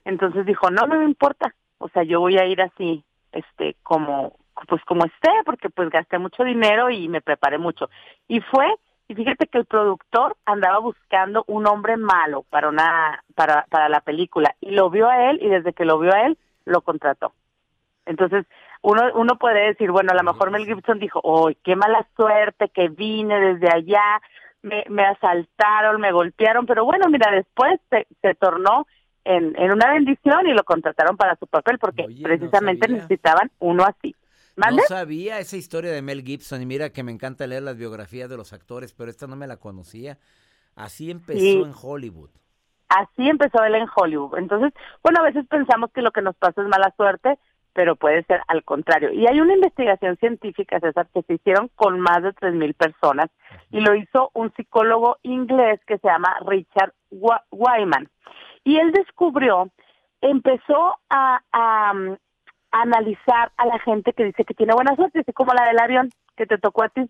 Entonces 0.05 0.47
dijo, 0.47 0.71
no, 0.71 0.87
no 0.87 1.01
me 1.01 1.05
importa. 1.05 1.53
O 1.81 1.89
sea, 1.89 2.03
yo 2.03 2.21
voy 2.21 2.37
a 2.37 2.45
ir 2.45 2.61
así, 2.61 3.03
este, 3.33 3.75
como, 3.83 4.37
pues 4.69 4.85
como 4.85 5.07
esté, 5.07 5.31
porque 5.47 5.71
pues 5.71 5.89
gasté 5.89 6.19
mucho 6.19 6.45
dinero 6.45 6.91
y 6.91 7.09
me 7.09 7.23
preparé 7.23 7.57
mucho. 7.57 7.89
Y 8.29 8.41
fue, 8.41 8.67
y 9.09 9.15
fíjate 9.15 9.47
que 9.47 9.59
el 9.59 9.65
productor 9.65 10.37
andaba 10.45 10.79
buscando 10.79 11.43
un 11.47 11.67
hombre 11.67 11.97
malo 11.97 12.45
para 12.51 12.69
una, 12.69 13.25
para, 13.35 13.65
para 13.71 13.89
la 13.89 14.01
película. 14.01 14.55
Y 14.61 14.73
lo 14.73 14.91
vio 14.91 15.09
a 15.09 15.31
él, 15.31 15.39
y 15.43 15.49
desde 15.49 15.73
que 15.73 15.87
lo 15.87 15.99
vio 15.99 16.13
a 16.13 16.27
él, 16.27 16.37
lo 16.67 16.83
contrató. 16.83 17.33
Entonces, 18.05 18.45
uno, 18.83 19.03
uno 19.15 19.37
puede 19.37 19.69
decir, 19.69 19.91
bueno, 19.91 20.13
a 20.13 20.17
lo 20.17 20.23
mejor 20.23 20.51
Mel 20.51 20.67
Gibson 20.67 20.99
dijo, 20.99 21.23
¡ay, 21.47 21.57
qué 21.65 21.77
mala 21.77 22.07
suerte 22.15 22.69
que 22.69 22.89
vine 22.89 23.41
desde 23.41 23.75
allá! 23.75 24.21
Me, 24.63 24.85
me 24.91 25.05
asaltaron, 25.05 25.99
me 25.99 26.13
golpearon, 26.13 26.67
pero 26.67 26.85
bueno, 26.85 27.09
mira, 27.09 27.31
después 27.31 27.81
se, 27.89 28.07
se 28.21 28.35
tornó 28.35 28.87
en, 29.25 29.55
en 29.59 29.73
una 29.73 29.93
bendición 29.93 30.47
y 30.47 30.53
lo 30.53 30.65
contrataron 30.65 31.17
para 31.17 31.37
su 31.37 31.47
papel 31.47 31.79
porque 31.79 32.05
Oye, 32.05 32.17
no 32.21 32.23
precisamente 32.29 32.87
sabía. 32.87 32.97
necesitaban 33.03 33.51
uno 33.59 33.85
así. 33.85 34.15
¿Mande? 34.57 34.83
No 34.83 34.89
sabía 34.89 35.39
esa 35.39 35.57
historia 35.57 35.91
de 35.93 36.03
Mel 36.03 36.23
Gibson 36.23 36.61
y 36.63 36.67
mira 36.67 36.91
que 36.91 37.03
me 37.03 37.13
encanta 37.13 37.47
leer 37.47 37.63
las 37.63 37.77
biografías 37.77 38.29
de 38.29 38.37
los 38.37 38.53
actores, 38.53 38.93
pero 38.93 39.11
esta 39.11 39.27
no 39.27 39.37
me 39.37 39.47
la 39.47 39.57
conocía. 39.57 40.19
Así 40.77 41.11
empezó 41.11 41.39
Sí. 41.39 41.61
en 41.63 41.73
Hollywood. 41.81 42.31
Así 42.89 43.29
empezó 43.29 43.63
él 43.65 43.77
en 43.77 43.87
Hollywood. 43.95 44.37
Entonces, 44.39 44.73
bueno, 45.03 45.21
a 45.21 45.25
veces 45.25 45.47
pensamos 45.49 45.91
que 45.93 46.03
lo 46.03 46.11
que 46.11 46.23
nos 46.23 46.35
pasa 46.37 46.61
es 46.61 46.69
mala 46.69 46.93
suerte, 46.97 47.39
pero 47.73 47.95
puede 47.95 48.25
ser 48.25 48.41
al 48.49 48.65
contrario. 48.65 49.13
Y 49.13 49.27
hay 49.29 49.41
una 49.41 49.55
investigación 49.55 50.17
científica, 50.17 50.81
César, 50.81 51.07
que 51.15 51.23
se 51.23 51.35
hicieron 51.35 51.71
con 51.77 52.01
más 52.01 52.21
de 52.23 52.31
3.000 52.35 52.75
personas 52.75 53.31
y 53.71 53.81
lo 53.81 53.95
hizo 53.95 54.31
un 54.35 54.53
psicólogo 54.55 55.19
inglés 55.23 55.81
que 55.87 55.99
se 55.99 56.09
llama 56.09 56.37
Richard 56.47 56.93
Wyman. 57.53 58.09
Y 58.65 58.77
él 58.79 58.93
descubrió, 58.93 59.71
empezó 60.21 60.99
a, 61.09 61.41
um, 61.95 62.17
analizar 62.71 63.53
a 63.57 63.67
la 63.67 63.79
gente 63.81 64.13
que 64.13 64.25
dice 64.25 64.45
que 64.45 64.55
tiene 64.55 64.75
buena 64.75 64.95
suerte, 64.97 65.21
así 65.21 65.33
como 65.33 65.53
la 65.55 65.65
del 65.67 65.79
avión 65.81 66.11
que 66.37 66.47
te 66.47 66.59
tocó 66.59 66.85
a 66.85 66.89
ti. 66.89 67.09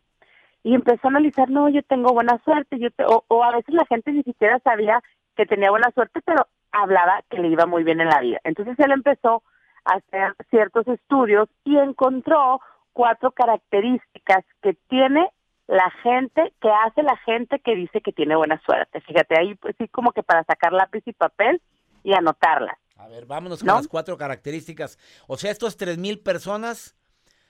Y 0.63 0.75
empezó 0.75 1.09
a 1.09 1.11
analizar, 1.11 1.51
no, 1.51 1.69
yo 1.69 1.83
tengo 1.83 2.13
buena 2.13 2.39
suerte, 2.45 2.79
yo 2.79 2.91
te- 2.91 3.05
o, 3.05 3.25
o 3.29 3.45
a 3.45 3.53
veces 3.53 3.75
la 3.75 3.87
gente 3.87 4.13
ni 4.13 4.23
siquiera 4.23 4.59
sabía 4.61 5.03
que 5.37 5.47
tenía 5.47 5.71
buena 5.71 5.91
suerte, 5.93 6.21
pero 6.25 6.47
hablaba 6.73 7.23
que 7.31 7.39
le 7.39 7.49
iba 7.49 7.67
muy 7.67 7.83
bien 7.85 8.01
en 8.01 8.09
la 8.09 8.21
vida. 8.21 8.39
Entonces 8.45 8.79
él 8.79 8.93
empezó 8.93 9.43
a 9.85 9.95
hacer 9.95 10.35
ciertos 10.51 10.87
estudios 10.89 11.49
y 11.65 11.77
encontró 11.79 12.61
cuatro 12.93 13.33
características 13.33 14.45
que 14.63 14.75
tiene 14.89 15.31
la 15.71 15.89
gente, 16.03 16.53
que 16.61 16.69
hace 16.69 17.03
la 17.05 17.17
gente 17.19 17.61
que 17.61 17.77
dice 17.77 18.01
que 18.01 18.13
tiene 18.13 18.35
buena 18.35 18.61
suerte. 18.67 19.01
Fíjate, 19.03 19.39
ahí 19.39 19.55
pues 19.55 19.77
sí 19.79 19.87
como 19.87 20.11
que 20.11 20.25
para 20.25 20.43
sacar 20.43 20.73
lápiz 20.73 21.03
y 21.07 21.13
papel 21.13 21.63
y 22.03 22.13
anotarlas. 22.13 22.77
A 22.97 23.07
ver, 23.07 23.25
vámonos 23.25 23.61
con 23.61 23.69
¿No? 23.69 23.75
las 23.77 23.87
cuatro 23.87 24.19
características. 24.19 24.99
O 25.29 25.37
sea, 25.37 25.53
estos 25.53 25.77
tres 25.77 25.97
mil 25.97 26.19
personas 26.19 26.97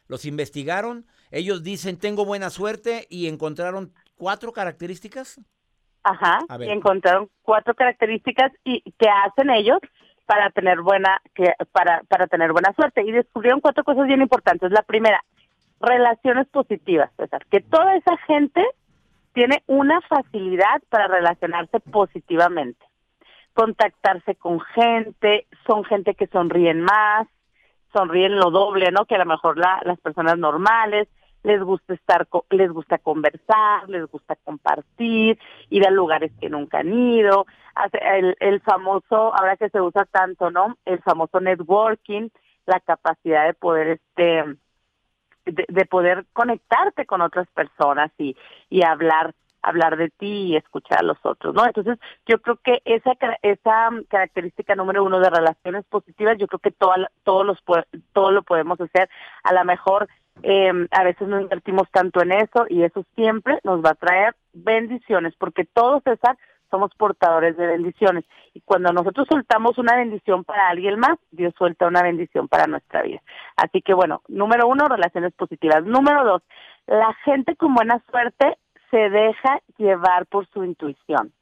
los 0.07 0.27
investigaron. 0.27 1.07
Ellos 1.31 1.63
dicen, 1.63 1.99
tengo 1.99 2.27
buena 2.27 2.51
suerte 2.51 3.07
y 3.09 3.27
encontraron 3.27 3.95
cuatro 4.17 4.53
características. 4.53 5.41
Ajá, 6.03 6.41
y 6.59 6.69
encontraron 6.69 7.31
cuatro 7.43 7.75
características 7.75 8.53
y 8.65 8.83
que 8.83 9.09
hacen 9.09 9.51
ellos 9.51 9.79
para 10.27 10.51
tener 10.51 10.81
buena 10.83 11.21
que 11.35 11.53
para 11.73 12.03
para 12.05 12.27
tener 12.27 12.53
buena 12.53 12.73
suerte 12.75 13.03
y 13.03 13.13
descubrieron 13.13 13.61
cuatro 13.61 13.83
cosas 13.83 14.07
bien 14.07 14.21
importantes. 14.21 14.71
La 14.71 14.83
primera, 14.83 15.25
relaciones 15.81 16.47
positivas, 16.49 17.11
César, 17.17 17.45
que 17.51 17.61
toda 17.61 17.97
esa 17.97 18.17
gente 18.19 18.65
tiene 19.33 19.63
una 19.67 20.01
facilidad 20.03 20.83
para 20.89 21.09
relacionarse 21.09 21.81
positivamente. 21.81 22.85
Contactarse 23.55 24.35
con 24.37 24.61
gente, 24.61 25.47
son 25.67 25.85
gente 25.85 26.15
que 26.15 26.27
sonríen 26.29 26.83
más, 26.83 27.27
sonríen 27.93 28.37
lo 28.37 28.51
doble, 28.51 28.91
¿no? 28.93 29.07
Que 29.07 29.17
a 29.17 29.19
lo 29.19 29.27
mejor 29.27 29.59
la- 29.59 29.81
las 29.85 29.99
personas 30.01 30.39
normales 30.39 31.09
les 31.43 31.63
gusta 31.63 31.95
estar, 31.95 32.29
les 32.51 32.71
gusta 32.71 32.99
conversar, 32.99 33.89
les 33.89 34.05
gusta 34.11 34.37
compartir, 34.37 35.39
ir 35.71 35.87
a 35.87 35.91
lugares 35.91 36.31
que 36.39 36.51
nunca 36.51 36.81
han 36.81 36.93
ido, 36.93 37.47
el, 37.93 38.37
el 38.41 38.61
famoso, 38.61 39.35
ahora 39.35 39.57
que 39.57 39.71
se 39.71 39.81
usa 39.81 40.05
tanto, 40.05 40.51
¿no? 40.51 40.77
El 40.85 41.01
famoso 41.01 41.41
networking, 41.41 42.29
la 42.67 42.79
capacidad 42.81 43.47
de 43.47 43.55
poder, 43.55 43.89
este, 43.89 44.45
de, 45.53 45.65
de 45.69 45.85
poder 45.87 46.27
conectarte 46.33 47.07
con 47.07 47.21
otras 47.21 47.49
personas 47.49 48.11
y, 48.19 48.37
y 48.69 48.83
hablar 48.83 49.35
hablar 49.63 49.97
de 49.97 50.09
ti 50.11 50.27
y 50.27 50.57
escuchar 50.57 51.01
a 51.01 51.05
los 51.05 51.19
otros, 51.23 51.55
¿no? 51.55 51.67
Entonces, 51.67 51.99
yo 52.27 52.41
creo 52.41 52.57
que 52.57 52.81
esa 52.85 53.13
esa 53.43 53.91
mm, 53.91 54.05
característica 54.05 54.75
número 54.75 55.05
uno 55.05 55.21
de 55.21 55.31
relaciones 55.31 55.85
positivas, 55.87 56.39
yo 56.39 56.47
creo 56.47 56.61
que 56.61 56.71
toda, 56.71 57.11
todos 57.25 57.47
los 57.47 57.59
todo 58.13 58.31
lo 58.31 58.43
podemos 58.43 58.81
hacer. 58.81 59.09
A 59.43 59.53
lo 59.53 59.65
mejor 59.65 60.09
eh, 60.43 60.73
a 60.91 61.05
veces 61.05 61.29
no 61.29 61.41
invertimos 61.41 61.91
tanto 61.91 62.23
en 62.23 62.33
eso 62.33 62.67
y 62.69 62.83
eso 62.83 63.05
siempre 63.15 63.59
nos 63.65 63.85
va 63.85 63.91
a 63.91 63.95
traer 63.95 64.35
bendiciones, 64.53 65.35
porque 65.39 65.65
todos, 65.65 66.03
César, 66.05 66.37
somos 66.71 66.95
portadores 66.95 67.57
de 67.57 67.67
bendiciones. 67.67 68.25
Y 68.55 68.61
cuando 68.61 68.93
nosotros 68.93 69.27
soltamos 69.29 69.79
una 69.79 69.97
bendición 69.97 70.45
para 70.45 70.69
alguien 70.69 70.99
más, 70.99 71.19
Dios 71.31 71.53
suelta 71.59 71.87
una 71.87 72.03
bendición 72.03 72.49
para 72.49 72.67
nuestra 72.67 73.03
vida. 73.03 73.21
Así 73.57 73.83
que 73.83 73.95
bueno, 73.95 74.23
número 74.29 74.67
uno, 74.69 74.87
relaciones 74.87 75.33
positivas. 75.35 75.85
Número 75.85 76.25
dos, 76.25 76.43
la 76.87 77.13
gente 77.25 77.57
con 77.57 77.75
buena 77.75 78.03
suerte 78.11 78.57
se 78.91 79.11
deja 79.11 79.61
llevar 79.79 80.27
por 80.27 80.47
su 80.47 80.65
intuición. 80.65 81.33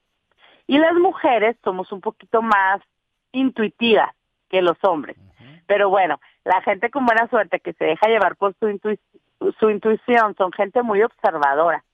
Y 0.66 0.78
las 0.78 0.94
mujeres 0.94 1.56
somos 1.64 1.90
un 1.92 2.00
poquito 2.00 2.42
más 2.42 2.80
intuitivas 3.32 4.10
que 4.50 4.60
los 4.62 4.76
hombres. 4.82 5.16
Pero 5.66 5.88
bueno, 5.90 6.20
la 6.44 6.60
gente 6.62 6.90
con 6.90 7.04
buena 7.06 7.28
suerte 7.28 7.60
que 7.60 7.72
se 7.74 7.84
deja 7.84 8.06
llevar 8.08 8.36
por 8.36 8.54
su, 8.58 8.68
intui- 8.68 8.98
su 9.58 9.70
intuición 9.70 10.34
son 10.36 10.52
gente 10.52 10.82
muy 10.82 11.02
observadora. 11.02 11.84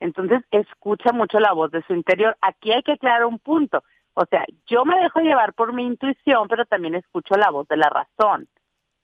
Entonces, 0.00 0.42
escucha 0.50 1.12
mucho 1.12 1.38
la 1.40 1.52
voz 1.52 1.70
de 1.70 1.82
su 1.82 1.94
interior. 1.94 2.36
Aquí 2.40 2.72
hay 2.72 2.82
que 2.82 2.92
aclarar 2.92 3.24
un 3.24 3.38
punto. 3.38 3.82
O 4.14 4.24
sea, 4.26 4.44
yo 4.66 4.84
me 4.84 5.00
dejo 5.00 5.20
llevar 5.20 5.52
por 5.54 5.72
mi 5.72 5.84
intuición, 5.84 6.48
pero 6.48 6.64
también 6.64 6.94
escucho 6.94 7.36
la 7.36 7.50
voz 7.50 7.66
de 7.68 7.76
la 7.76 7.88
razón. 7.88 8.48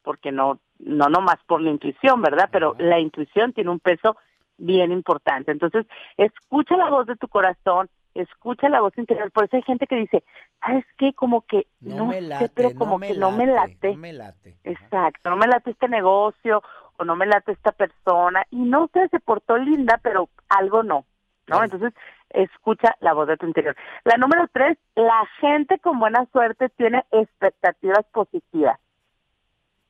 Porque 0.02 0.32
no, 0.32 0.58
no 0.78 1.08
nomás 1.08 1.36
por 1.46 1.60
la 1.60 1.70
intuición, 1.70 2.22
¿verdad? 2.22 2.48
Pero 2.50 2.74
la 2.78 2.98
intuición 2.98 3.52
tiene 3.52 3.70
un 3.70 3.80
peso 3.80 4.16
bien 4.58 4.92
importante. 4.92 5.52
Entonces, 5.52 5.86
escucha 6.16 6.76
la 6.76 6.90
voz 6.90 7.06
de 7.06 7.16
tu 7.16 7.28
corazón, 7.28 7.88
escucha 8.14 8.68
la 8.68 8.80
voz 8.80 8.96
interior. 8.98 9.30
Por 9.32 9.44
eso 9.44 9.56
hay 9.56 9.62
gente 9.62 9.86
que 9.86 9.96
dice, 9.96 10.24
¿sabes 10.60 10.84
qué? 10.98 11.12
Como 11.14 11.42
que 11.42 11.66
No, 11.80 11.96
no, 11.96 12.06
me 12.06 12.14
sé, 12.14 12.20
late, 12.22 12.48
pero 12.54 12.74
como 12.74 12.98
que 12.98 13.14
no 13.14 13.32
me 13.32 13.46
late. 13.46 13.92
No 13.92 13.98
me 13.98 14.12
late. 14.12 14.56
Exacto, 14.64 15.30
no 15.30 15.36
me 15.36 15.46
late 15.46 15.70
este 15.70 15.88
negocio 15.88 16.62
o 17.02 17.04
no 17.04 17.16
me 17.16 17.26
late 17.26 17.52
esta 17.52 17.72
persona 17.72 18.44
y 18.50 18.56
no 18.56 18.88
sé, 18.92 19.08
se 19.08 19.20
portó 19.20 19.56
linda, 19.58 19.98
pero 20.02 20.28
algo 20.48 20.82
no, 20.82 21.04
¿no? 21.46 21.62
Entonces, 21.62 21.92
escucha 22.30 22.96
la 23.00 23.12
voz 23.12 23.28
de 23.28 23.36
tu 23.36 23.46
interior. 23.46 23.76
La 24.04 24.16
número 24.16 24.48
tres, 24.52 24.78
la 24.94 25.26
gente 25.40 25.78
con 25.78 25.98
buena 25.98 26.26
suerte 26.32 26.68
tiene 26.70 27.04
expectativas 27.10 28.04
positivas. 28.12 28.78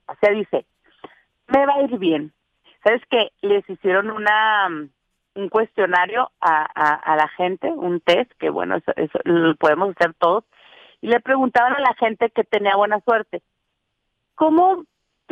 O 0.06 0.14
sea, 0.20 0.30
dice, 0.30 0.66
me 1.46 1.64
va 1.66 1.74
a 1.74 1.82
ir 1.82 1.98
bien. 1.98 2.32
¿Sabes 2.82 3.02
qué? 3.08 3.30
Les 3.42 3.68
hicieron 3.70 4.10
una 4.10 4.68
mm, 4.68 4.88
un 5.34 5.48
cuestionario 5.48 6.30
a, 6.40 6.66
a, 6.74 6.94
a 6.94 7.16
la 7.16 7.28
gente, 7.28 7.68
un 7.68 8.00
test, 8.00 8.30
que 8.38 8.50
bueno, 8.50 8.76
eso, 8.76 8.92
eso 8.96 9.18
lo 9.24 9.54
podemos 9.56 9.90
hacer 9.90 10.14
todos, 10.14 10.44
y 11.00 11.08
le 11.08 11.20
preguntaban 11.20 11.74
a 11.74 11.80
la 11.80 11.94
gente 11.94 12.30
que 12.30 12.44
tenía 12.44 12.76
buena 12.76 13.00
suerte, 13.00 13.42
¿cómo, 14.34 14.84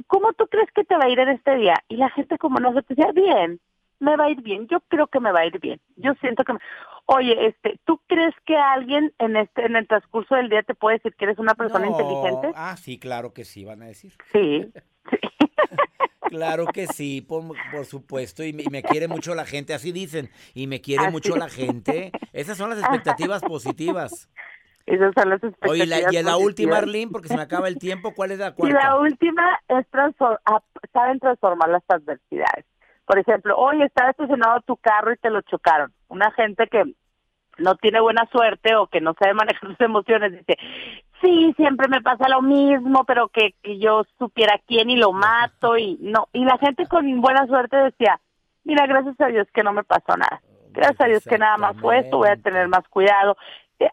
¿cómo 0.07 0.33
tú 0.33 0.47
crees 0.49 0.71
que 0.73 0.85
te 0.85 0.97
va 0.97 1.05
a 1.05 1.09
ir 1.09 1.19
en 1.19 1.29
este 1.31 1.57
día? 1.57 1.75
Y 1.89 1.97
la 1.97 2.11
gente 2.11 2.39
como 2.39 2.59
no 2.59 2.73
se 2.73 2.83
decía, 2.89 3.13
bien, 3.13 3.61
me 3.99 4.17
va 4.17 4.25
a 4.25 4.31
ir 4.31 4.43
bien, 4.43 4.67
yo 4.69 4.81
creo 4.89 5.07
que 5.07 5.21
me 5.21 5.33
va 5.33 5.41
a 5.41 5.47
ir 5.47 5.59
bien, 5.61 5.81
yo 5.97 6.15
siento 6.21 6.45
que 6.45 6.55
me... 6.55 6.59
Oye, 7.07 7.47
este, 7.47 7.81
¿tú 7.85 8.01
crees 8.07 8.35
que 8.47 8.57
alguien 8.57 9.13
en 9.19 9.37
este 9.37 9.67
en 9.67 9.75
el 9.75 9.89
transcurso 9.89 10.37
del 10.37 10.49
día 10.49 10.63
te 10.63 10.75
puede 10.77 10.99
decir 10.99 11.15
que 11.17 11.25
eres 11.25 11.39
una 11.39 11.55
persona 11.55 11.87
No, 11.87 11.91
inteligente? 11.91 12.53
Ah, 12.55 12.77
sí, 12.77 12.99
claro 12.99 13.33
que 13.33 13.45
sí, 13.45 13.65
van 13.65 13.83
a 13.83 13.87
decir. 13.87 14.13
Sí, 14.33 14.71
sí. 15.11 15.19
Claro 16.31 16.67
que 16.67 16.87
sí, 16.87 17.23
por, 17.23 17.43
por 17.73 17.85
supuesto. 17.85 18.45
Y 18.45 18.53
me, 18.53 18.63
y 18.63 18.69
me 18.69 18.85
quiere 18.85 19.09
mucho 19.09 19.35
la 19.35 19.45
gente, 19.45 19.75
así 19.75 19.91
dicen. 19.91 20.31
Y 20.55 20.69
me 20.69 20.81
quiere 20.81 21.03
Así 21.03 21.13
mucho 21.13 21.37
la 21.37 21.49
gente. 21.49 22.13
Esas 22.33 22.57
son 22.57 22.71
las 22.71 22.79
expectativas 22.79 23.43
positivas. 23.43 24.31
Esas 24.87 25.13
son 25.15 25.29
las 25.31 25.43
expectativas 25.43 25.71
Oye, 25.71 25.87
la- 25.87 26.13
y 26.13 26.23
la 26.23 26.37
última. 26.37 26.79
Arlene, 26.79 27.11
porque 27.13 27.29
se 27.29 27.37
me 27.37 27.43
acaba 27.43 27.69
el 27.69 27.79
tiempo, 27.79 28.13
¿cuál 28.15 28.33
es 28.33 28.39
la 28.39 28.49
Y 28.51 28.53
cuarta? 28.55 28.79
la 28.79 28.97
última 28.99 29.59
es 29.69 29.87
transfor- 29.91 30.41
ap- 30.45 30.65
saben 30.93 31.21
transformar 31.21 31.69
las 31.69 31.83
adversidades. 31.89 32.65
Por 33.07 33.19
ejemplo, 33.19 33.57
hoy 33.57 33.83
estaba 33.83 34.11
estacionado 34.11 34.61
tu 34.63 34.77
carro 34.77 35.13
y 35.13 35.17
te 35.17 35.31
lo 35.31 35.43
chocaron. 35.43 35.93
Una 36.09 36.31
gente 36.33 36.67
que 36.69 36.95
no 37.59 37.75
tiene 37.77 38.01
buena 38.01 38.27
suerte 38.33 38.75
o 38.77 38.87
que 38.87 39.01
no 39.01 39.15
sabe 39.19 39.35
manejar 39.35 39.69
sus 39.69 39.81
emociones 39.81 40.33
dice, 40.33 40.57
sí, 41.21 41.53
siempre 41.57 41.89
me 41.89 42.01
pasa 42.01 42.29
lo 42.29 42.41
mismo, 42.41 43.05
pero 43.05 43.29
que, 43.29 43.55
que 43.63 43.79
yo 43.79 44.05
supiera 44.19 44.61
quién 44.67 44.91
y 44.91 44.97
lo 44.97 45.13
mato 45.13 45.77
y 45.77 45.99
no. 46.01 46.29
Y 46.33 46.45
la 46.45 46.57
gente 46.59 46.87
con 46.87 47.21
buena 47.21 47.47
suerte 47.47 47.77
decía, 47.77 48.21
mira, 48.65 48.87
gracias 48.87 49.21
a 49.21 49.27
Dios 49.27 49.47
que 49.53 49.63
no 49.63 49.73
me 49.73 49.85
pasó 49.85 50.17
nada. 50.17 50.41
Gracias 50.73 51.01
a 51.01 51.07
Dios 51.07 51.25
que 51.25 51.37
nada 51.37 51.57
más 51.59 51.77
fue 51.81 51.99
esto, 51.99 52.17
voy 52.19 52.29
a 52.29 52.37
tener 52.37 52.69
más 52.69 52.87
cuidado. 52.89 53.37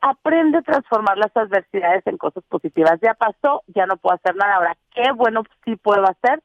Aprende 0.01 0.57
a 0.57 0.61
transformar 0.61 1.17
las 1.17 1.35
adversidades 1.35 2.05
en 2.07 2.17
cosas 2.17 2.43
positivas. 2.49 2.99
Ya 3.01 3.13
pasó, 3.13 3.63
ya 3.67 3.85
no 3.85 3.97
puedo 3.97 4.15
hacer 4.15 4.35
nada. 4.35 4.55
Ahora, 4.55 4.77
qué 4.93 5.11
bueno 5.13 5.43
sí 5.65 5.75
puedo 5.75 6.03
hacer 6.03 6.43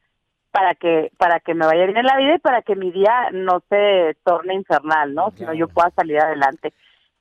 para 0.53 0.75
que 0.75 1.11
para 1.19 1.41
que 1.41 1.55
me 1.55 1.67
vaya 1.67 1.87
bien 1.87 1.97
en 1.97 2.07
la 2.07 2.17
vida 2.19 2.35
y 2.37 2.39
para 2.39 2.63
que 2.63 2.77
mi 2.77 2.93
día 2.93 3.31
no 3.33 3.63
se 3.69 4.17
torne 4.25 4.55
infernal, 4.55 5.15
¿no? 5.15 5.33
Sino 5.37 5.55
yo 5.55 5.67
pueda 5.69 5.91
salir 5.97 6.21
adelante 6.21 6.73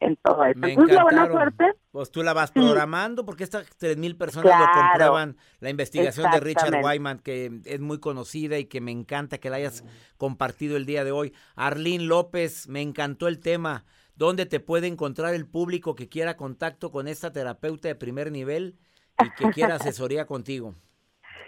en 0.02 0.18
todo 0.18 0.44
eso. 0.46 0.60
Me 0.60 0.74
Entonces, 0.74 0.96
la 0.96 1.04
buena 1.04 1.28
suerte, 1.28 1.74
Pues 1.92 2.12
tú 2.12 2.24
la 2.24 2.34
vas 2.34 2.50
Sí. 2.50 2.60
programando 2.60 3.26
porque 3.26 3.44
estas 3.44 3.70
tres 3.78 3.98
mil 3.98 4.18
personas 4.18 4.60
lo 4.60 4.66
comprueban. 4.72 5.38
La 5.60 5.70
investigación 5.70 6.32
de 6.32 6.40
Richard. 6.40 6.84
Wyman, 6.84 7.20
que 7.20 7.52
es 7.66 7.80
muy 7.80 8.00
conocida 8.00 8.58
y 8.58 8.66
que 8.66 8.82
me 8.82 8.92
encanta 8.92 9.38
que 9.38 9.50
la 9.50 9.58
hayas 9.58 9.84
compartido 10.18 10.76
el 10.78 10.86
día 10.86 11.04
de 11.04 11.12
hoy. 11.12 11.34
Arlene 11.56 12.06
López, 12.06 12.68
me 12.68 12.82
encantó 12.82 13.28
el 13.28 13.40
tema. 13.40 13.86
¿Dónde 14.16 14.46
te 14.46 14.60
puede 14.60 14.88
encontrar 14.88 15.34
el 15.34 15.48
público 15.48 15.96
que 15.96 16.10
quiera 16.10 16.38
contacto 16.38 16.92
con 16.92 17.08
esta 17.08 17.32
terapeuta 17.32 17.88
de 17.88 17.96
primer 17.96 18.32
nivel 18.32 18.76
y 19.24 19.30
que 19.32 19.52
quiera 19.52 19.76
asesoría 19.76 20.26
contigo? 20.26 20.76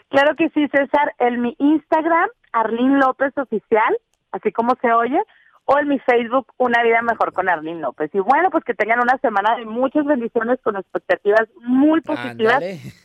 claro 0.09 0.35
que 0.35 0.49
sí, 0.49 0.67
César, 0.67 1.15
en 1.17 1.41
mi 1.41 1.55
Instagram, 1.57 2.29
Arlene 2.51 2.99
López 2.99 3.33
Oficial, 3.35 3.97
así 4.31 4.51
como 4.51 4.75
se 4.79 4.91
oye, 4.91 5.19
o 5.65 5.79
en 5.79 5.87
mi 5.87 5.99
Facebook, 5.99 6.47
Una 6.57 6.83
Vida 6.83 7.01
Mejor 7.01 7.33
con 7.33 7.49
Arlene 7.49 7.79
López. 7.79 8.11
Y 8.13 8.19
bueno, 8.19 8.49
pues 8.51 8.63
que 8.63 8.73
tengan 8.73 8.99
una 8.99 9.17
semana 9.19 9.57
de 9.57 9.65
muchas 9.65 10.05
bendiciones 10.05 10.59
con 10.61 10.75
expectativas 10.75 11.47
muy 11.61 12.01
positivas 12.01 12.61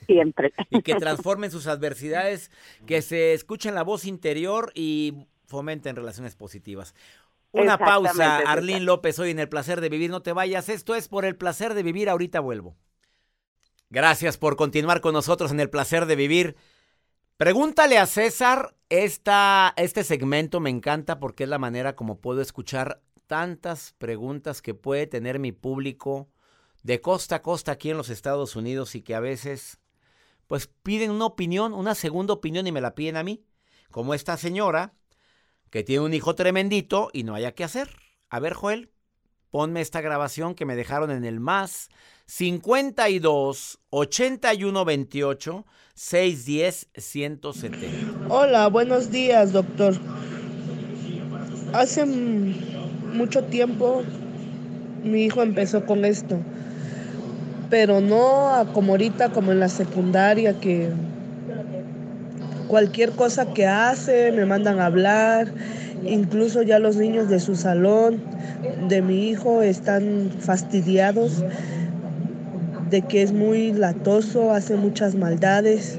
siempre. 0.07 0.53
y 0.71 0.83
que 0.83 0.97
transformen 0.97 1.51
sus 1.51 1.66
adversidades, 1.66 2.51
que 2.87 3.01
se 3.01 3.33
escuchen 3.33 3.75
la 3.75 3.85
voz 3.85 4.05
interior 4.05 4.73
y 4.75 5.27
fomenten 5.47 5.97
relaciones 5.97 6.35
positivas. 6.35 6.94
Una 7.53 7.79
pausa. 7.79 8.39
Arlene 8.39 8.81
López, 8.81 9.19
hoy 9.19 9.31
en 9.31 9.39
El 9.39 9.49
Placer 9.49 9.81
de 9.81 9.89
Vivir, 9.89 10.11
no 10.11 10.23
te 10.23 10.33
vayas, 10.33 10.69
esto 10.69 10.95
es 10.95 11.09
por 11.09 11.25
el 11.25 11.37
placer 11.37 11.75
de 11.75 11.83
vivir, 11.83 12.09
ahorita 12.09 12.41
vuelvo. 12.41 12.77
Gracias 13.91 14.37
por 14.37 14.57
continuar 14.57 15.01
con 15.01 15.15
nosotros 15.15 15.51
en 15.51 15.61
El 15.61 15.71
Placer 15.71 16.07
de 16.07 16.17
Vivir. 16.17 16.57
Pregúntale 17.39 17.99
a 17.99 18.07
César, 18.07 18.77
esta, 18.91 19.73
este 19.77 20.05
segmento 20.05 20.61
me 20.61 20.71
encanta 20.71 21.21
porque 21.21 21.45
es 21.45 21.49
la 21.49 21.59
manera 21.59 21.97
como 21.97 22.21
puedo 22.21 22.41
escuchar 22.41 23.01
tantas 23.27 23.95
preguntas 23.97 24.61
que 24.61 24.75
puede 24.75 25.07
tener 25.07 25.39
mi 25.39 25.53
público 25.53 26.29
de 26.83 27.01
costa 27.01 27.37
a 27.37 27.43
costa 27.43 27.73
aquí 27.73 27.91
en 27.91 27.97
los 27.97 28.11
Estados 28.11 28.57
Unidos 28.57 28.95
y 28.95 29.03
que 29.03 29.15
a 29.15 29.21
veces 29.21 29.79
pues 30.47 30.67
piden 30.83 31.11
una 31.11 31.27
opinión, 31.27 31.75
una 31.75 31.95
segunda 31.95 32.33
opinión 32.35 32.67
y 32.67 32.73
me 32.73 32.81
la 32.81 32.95
piden 32.95 33.17
a 33.17 33.23
mí. 33.23 33.45
Como 33.91 34.15
esta 34.15 34.37
señora 34.37 34.95
que 35.71 35.85
tiene 35.85 36.05
un 36.05 36.15
hijo 36.15 36.35
tremendito 36.35 37.11
y 37.13 37.25
no 37.25 37.35
haya 37.35 37.53
qué 37.53 37.65
hacer. 37.65 37.89
A 38.31 38.41
ver, 38.41 38.55
Joel, 38.55 38.91
ponme 39.51 39.81
esta 39.81 40.01
grabación 40.01 40.55
que 40.55 40.65
me 40.67 40.77
dejaron 40.77 41.11
en 41.11 41.25
el 41.25 41.41
más 41.41 41.89
52 42.27 43.79
81 43.91 44.85
28 44.85 45.67
610 45.95 46.89
170. 46.95 47.87
Hola, 48.29 48.69
buenos 48.69 49.11
días, 49.11 49.53
doctor. 49.53 49.95
Hace 51.73 52.07
mucho 52.07 53.45
tiempo 53.45 54.03
mi 55.03 55.25
hijo 55.25 55.43
empezó 55.43 55.85
con 55.87 56.05
esto, 56.05 56.39
pero 57.71 58.01
no 58.01 58.67
como 58.73 58.93
ahorita, 58.93 59.31
como 59.31 59.53
en 59.53 59.61
la 59.61 59.69
secundaria, 59.69 60.59
que 60.61 60.91
cualquier 62.69 63.13
cosa 63.13 63.53
que 63.53 63.67
hace 63.67 64.31
me 64.33 64.45
mandan 64.45 64.79
a 64.79 64.87
hablar, 64.87 65.49
incluso 66.05 66.63
ya 66.63 66.79
los 66.79 66.97
niños 66.97 67.29
de 67.29 67.41
su 67.41 67.57
salón, 67.57 68.21
de 68.89 69.03
mi 69.03 69.29
hijo, 69.29 69.63
están 69.63 70.31
fastidiados 70.39 71.43
de 72.91 73.03
que 73.03 73.23
es 73.23 73.33
muy 73.33 73.73
latoso, 73.73 74.53
hace 74.53 74.77
muchas 74.77 75.15
maldades. 75.15 75.99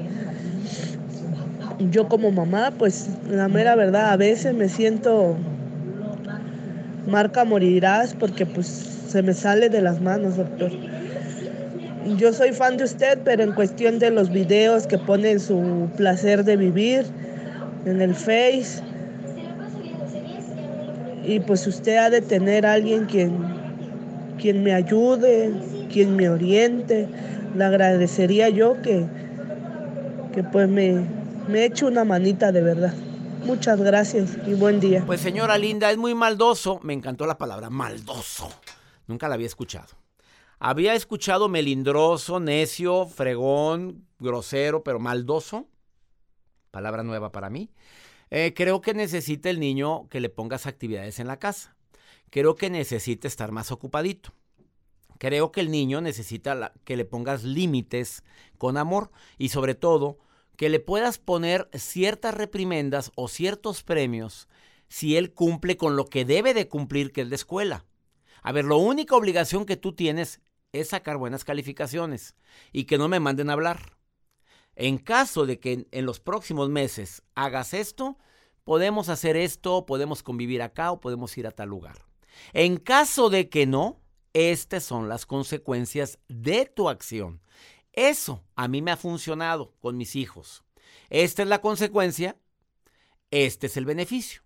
Yo 1.90 2.08
como 2.08 2.30
mamá, 2.30 2.72
pues 2.76 3.08
la 3.28 3.48
mera 3.48 3.74
verdad, 3.74 4.12
a 4.12 4.16
veces 4.16 4.54
me 4.54 4.68
siento 4.68 5.36
marca 7.06 7.44
morirás 7.44 8.14
porque 8.14 8.46
pues 8.46 8.66
se 9.08 9.22
me 9.22 9.34
sale 9.34 9.68
de 9.68 9.80
las 9.80 10.00
manos, 10.00 10.36
doctor. 10.36 10.70
Yo 12.16 12.32
soy 12.32 12.52
fan 12.52 12.76
de 12.76 12.84
usted, 12.84 13.18
pero 13.24 13.42
en 13.42 13.52
cuestión 13.52 13.98
de 13.98 14.10
los 14.10 14.30
videos 14.30 14.86
que 14.86 14.98
pone 14.98 15.38
su 15.38 15.88
placer 15.96 16.44
de 16.44 16.56
vivir 16.56 17.04
en 17.84 18.00
el 18.00 18.14
Face, 18.14 18.82
y 21.24 21.38
pues 21.40 21.66
usted 21.66 21.96
ha 21.98 22.10
de 22.10 22.20
tener 22.20 22.66
a 22.66 22.72
alguien 22.72 23.04
quien, 23.04 23.38
quien 24.38 24.62
me 24.62 24.72
ayude, 24.72 25.52
quien 25.92 26.16
me 26.16 26.28
oriente. 26.28 27.08
Le 27.54 27.64
agradecería 27.64 28.48
yo 28.48 28.80
que, 28.80 29.04
que 30.32 30.42
pues 30.42 30.68
me, 30.68 31.04
me 31.48 31.66
eche 31.66 31.84
una 31.84 32.04
manita 32.04 32.52
de 32.52 32.62
verdad. 32.62 32.94
Muchas 33.44 33.80
gracias 33.80 34.30
y 34.46 34.54
buen 34.54 34.80
día. 34.80 35.02
Pues 35.06 35.20
señora 35.20 35.56
Linda, 35.58 35.90
es 35.90 35.98
muy 35.98 36.14
maldoso. 36.14 36.80
Me 36.82 36.94
encantó 36.94 37.26
la 37.26 37.38
palabra 37.38 37.70
maldoso. 37.70 38.48
Nunca 39.06 39.28
la 39.28 39.34
había 39.34 39.46
escuchado. 39.46 39.99
Había 40.62 40.94
escuchado 40.94 41.48
melindroso, 41.48 42.38
necio, 42.38 43.06
fregón, 43.06 44.06
grosero, 44.18 44.84
pero 44.84 45.00
maldoso. 45.00 45.66
Palabra 46.70 47.02
nueva 47.02 47.32
para 47.32 47.48
mí. 47.48 47.70
Eh, 48.28 48.52
creo 48.54 48.82
que 48.82 48.92
necesita 48.92 49.48
el 49.48 49.58
niño 49.58 50.06
que 50.10 50.20
le 50.20 50.28
pongas 50.28 50.66
actividades 50.66 51.18
en 51.18 51.28
la 51.28 51.38
casa. 51.38 51.74
Creo 52.28 52.56
que 52.56 52.68
necesita 52.68 53.26
estar 53.26 53.52
más 53.52 53.72
ocupadito. 53.72 54.34
Creo 55.18 55.50
que 55.50 55.62
el 55.62 55.70
niño 55.70 56.02
necesita 56.02 56.74
que 56.84 56.98
le 56.98 57.06
pongas 57.06 57.42
límites 57.42 58.22
con 58.58 58.76
amor 58.76 59.10
y 59.38 59.48
sobre 59.48 59.74
todo 59.74 60.18
que 60.56 60.68
le 60.68 60.78
puedas 60.78 61.16
poner 61.16 61.70
ciertas 61.72 62.34
reprimendas 62.34 63.12
o 63.14 63.28
ciertos 63.28 63.82
premios 63.82 64.46
si 64.88 65.16
él 65.16 65.32
cumple 65.32 65.78
con 65.78 65.96
lo 65.96 66.04
que 66.04 66.26
debe 66.26 66.52
de 66.52 66.68
cumplir, 66.68 67.12
que 67.12 67.22
es 67.22 67.28
la 67.30 67.36
escuela. 67.36 67.86
A 68.42 68.52
ver, 68.52 68.66
la 68.66 68.76
única 68.76 69.16
obligación 69.16 69.64
que 69.64 69.76
tú 69.76 69.94
tienes 69.94 70.40
es 70.72 70.88
sacar 70.88 71.16
buenas 71.16 71.44
calificaciones 71.44 72.34
y 72.72 72.84
que 72.84 72.98
no 72.98 73.08
me 73.08 73.20
manden 73.20 73.50
a 73.50 73.54
hablar. 73.54 73.96
En 74.76 74.98
caso 74.98 75.46
de 75.46 75.58
que 75.58 75.86
en 75.90 76.06
los 76.06 76.20
próximos 76.20 76.70
meses 76.70 77.22
hagas 77.34 77.74
esto, 77.74 78.18
podemos 78.64 79.08
hacer 79.08 79.36
esto, 79.36 79.84
podemos 79.84 80.22
convivir 80.22 80.62
acá 80.62 80.92
o 80.92 81.00
podemos 81.00 81.36
ir 81.36 81.46
a 81.46 81.50
tal 81.50 81.68
lugar. 81.68 82.06
En 82.52 82.76
caso 82.76 83.30
de 83.30 83.48
que 83.48 83.66
no, 83.66 84.00
estas 84.32 84.84
son 84.84 85.08
las 85.08 85.26
consecuencias 85.26 86.18
de 86.28 86.66
tu 86.66 86.88
acción. 86.88 87.42
Eso 87.92 88.44
a 88.54 88.68
mí 88.68 88.80
me 88.80 88.92
ha 88.92 88.96
funcionado 88.96 89.74
con 89.80 89.96
mis 89.96 90.14
hijos. 90.14 90.62
Esta 91.08 91.42
es 91.42 91.48
la 91.48 91.60
consecuencia, 91.60 92.36
este 93.32 93.66
es 93.66 93.76
el 93.76 93.84
beneficio. 93.84 94.42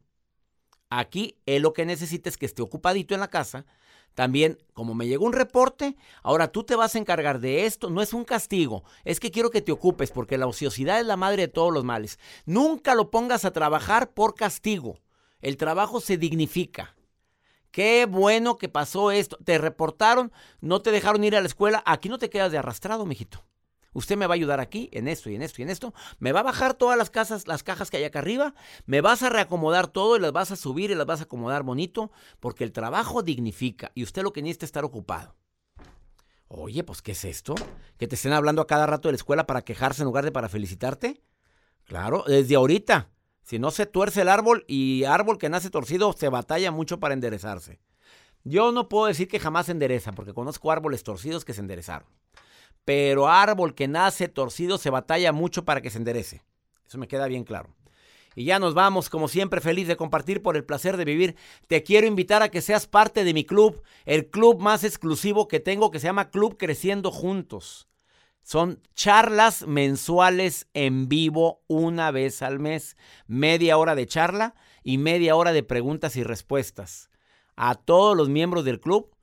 Aquí 0.89 1.39
él 1.45 1.63
lo 1.63 1.75
que 1.75 1.85
necesita 1.85 2.31
es 2.31 2.39
que 2.39 2.47
esté 2.47 2.63
ocupadito 2.63 3.15
en 3.15 3.21
la 3.21 3.29
casa 3.29 3.67
también, 4.15 4.59
como 4.73 4.95
me 4.95 5.07
llegó 5.07 5.27
un 5.27 5.33
reporte, 5.33 5.97
ahora 6.23 6.49
tú 6.49 6.65
te 6.65 6.77
vas 6.77 6.95
a 6.95 6.99
encargar 6.99 7.41
de 7.41 7.67
esto. 7.67 7.91
No 7.91 8.01
es 8.01 8.13
un 8.13 8.25
castigo, 8.25 8.85
es 9.05 9.21
que 9.21 9.31
quiero 9.31 9.51
que 9.51 9.63
te 9.63 9.73
ocupes 9.73 10.11
porque 10.11 10.39
la 10.39 10.47
ociosidad 10.47 11.01
es 11.01 11.07
la 11.07 11.17
madre 11.17 11.43
de 11.43 11.49
todos 11.49 11.73
los 11.73 11.85
males. 11.85 12.19
Nunca 12.47 12.95
lo 12.95 13.11
pongas 13.11 13.45
a 13.45 13.53
trabajar 13.53 14.13
por 14.13 14.35
castigo. 14.35 15.01
El 15.41 15.57
trabajo 15.57 16.01
se 16.01 16.17
dignifica. 16.17 16.97
Qué 17.71 18.07
bueno 18.09 18.57
que 18.57 18.69
pasó 18.69 19.11
esto. 19.11 19.37
Te 19.45 19.59
reportaron, 19.59 20.33
no 20.61 20.81
te 20.81 20.93
dejaron 20.93 21.25
ir 21.25 21.35
a 21.35 21.41
la 21.41 21.49
escuela. 21.49 21.83
Aquí 21.85 22.09
no 22.09 22.19
te 22.19 22.31
quedas 22.31 22.53
de 22.53 22.59
arrastrado, 22.59 23.05
mijito. 23.05 23.45
Usted 23.95 24.17
me 24.17 24.27
va 24.27 24.35
a 24.35 24.37
ayudar 24.37 24.59
aquí, 24.61 24.91
en 24.93 25.07
esto 25.09 25.31
y 25.31 25.37
en 25.37 25.43
esto 25.43 25.63
y 25.63 25.65
en 25.65 25.71
esto. 25.71 25.95
Me 26.19 26.33
va 26.33 26.41
a 26.41 26.43
bajar 26.43 26.75
todas 26.75 26.99
las 26.99 27.11
casas, 27.11 27.47
las 27.47 27.63
cajas 27.63 27.91
que 27.91 27.97
hay 27.97 28.05
acá 28.05 28.19
arriba. 28.19 28.55
Me 28.87 29.01
vas 29.01 29.23
a 29.23 29.31
reacomodar 29.31 29.87
todo 29.87 30.17
y 30.17 30.21
las 30.21 30.33
vas 30.33 30.51
a 30.51 30.57
subir 30.57 30.91
y 30.91 30.97
las 30.97 31.07
vas 31.07 31.21
a 31.21 31.25
acomodar 31.25 31.63
bonito. 31.63 32.11
Porque 32.41 32.65
el 32.65 32.73
trabajo 32.73 33.23
dignifica 33.23 33.93
y 33.95 34.03
usted 34.03 34.23
lo 34.23 34.33
que 34.33 34.43
necesita 34.43 34.67
es 34.67 34.69
estar 34.69 34.85
ocupado. 34.85 35.37
Oye, 36.49 36.83
pues, 36.83 37.03
¿qué 37.03 37.13
es 37.13 37.25
esto? 37.25 37.55
¿Que 37.97 38.09
te 38.09 38.17
estén 38.17 38.33
hablando 38.33 38.61
a 38.61 38.67
cada 38.67 38.87
rato 38.87 39.09
de 39.09 39.13
la 39.13 39.17
escuela 39.17 39.47
para 39.47 39.63
quejarse 39.63 40.03
en 40.03 40.07
lugar 40.07 40.25
de 40.25 40.33
para 40.33 40.49
felicitarte? 40.49 41.23
Claro, 41.85 42.25
desde 42.27 42.57
ahorita. 42.57 43.11
Si 43.43 43.59
no 43.59 43.71
se 43.71 43.87
tuerce 43.87 44.23
el 44.23 44.29
árbol 44.29 44.65
y 44.67 45.05
árbol 45.05 45.39
que 45.39 45.49
nace 45.49 45.71
torcido 45.71 46.13
se 46.15 46.29
batalla 46.29 46.71
mucho 46.71 46.99
para 46.99 47.15
enderezarse. 47.15 47.81
Yo 48.43 48.73
no 48.73 48.89
puedo 48.89 49.07
decir 49.07 49.29
que 49.29 49.39
jamás 49.39 49.67
se 49.67 49.73
endereza, 49.73 50.13
porque 50.13 50.35
conozco 50.35 50.71
árboles 50.73 51.03
torcidos 51.03 51.45
que 51.45 51.55
se 51.55 51.61
enderezaron 51.61 52.09
pero 52.85 53.29
árbol 53.29 53.75
que 53.75 53.89
nace 53.89 54.29
torcido 54.29 54.79
se 54.79 54.91
batalla 54.91 55.33
mucho 55.33 55.65
para 55.65 55.81
que 55.81 55.91
se 55.91 55.99
enderece. 55.99 56.43
Eso 56.87 56.99
me 56.99 57.09
queda 57.09 57.27
bien 57.27 57.45
claro. 57.45 57.75
Y 58.37 58.45
ya 58.45 58.59
nos 58.59 58.75
vamos, 58.75 59.09
como 59.09 59.29
siempre, 59.29 59.61
feliz 59.61 59.87
de 59.87 59.97
compartir 59.97 60.43
por 60.43 60.57
el 60.57 60.65
placer 60.65 60.97
de 60.97 61.05
vivir. 61.05 61.37
Te 61.69 61.83
quiero 61.83 62.07
invitar 62.07 62.43
a 62.43 62.49
que 62.49 62.61
seas 62.61 62.87
parte 62.87 63.25
de 63.25 63.33
mi 63.33 63.45
club, 63.45 63.83
el 64.05 64.29
club 64.29 64.61
más 64.61 64.83
exclusivo 64.85 65.47
que 65.47 65.61
tengo 65.61 65.91
que 65.91 66.01
se 66.01 66.07
llama 66.07 66.31
Club 66.31 66.57
Creciendo 66.57 67.11
Juntos. 67.13 67.89
Son 68.43 68.83
charlas 68.95 69.67
mensuales 69.67 70.67
en 70.75 71.09
vivo 71.09 71.63
una 71.67 72.11
vez 72.11 72.43
al 72.43 72.59
mes, 72.59 72.97
media 73.27 73.79
hora 73.79 73.95
de 73.95 74.07
charla 74.07 74.55
y 74.83 74.99
media 74.99 75.35
hora 75.37 75.53
de 75.53 75.63
preguntas 75.63 76.17
y 76.17 76.25
respuestas. 76.25 77.09
A 77.57 77.77
todos 77.77 78.17
los 78.17 78.29
miembros 78.29 78.65
del 78.65 78.81
club 78.81 79.14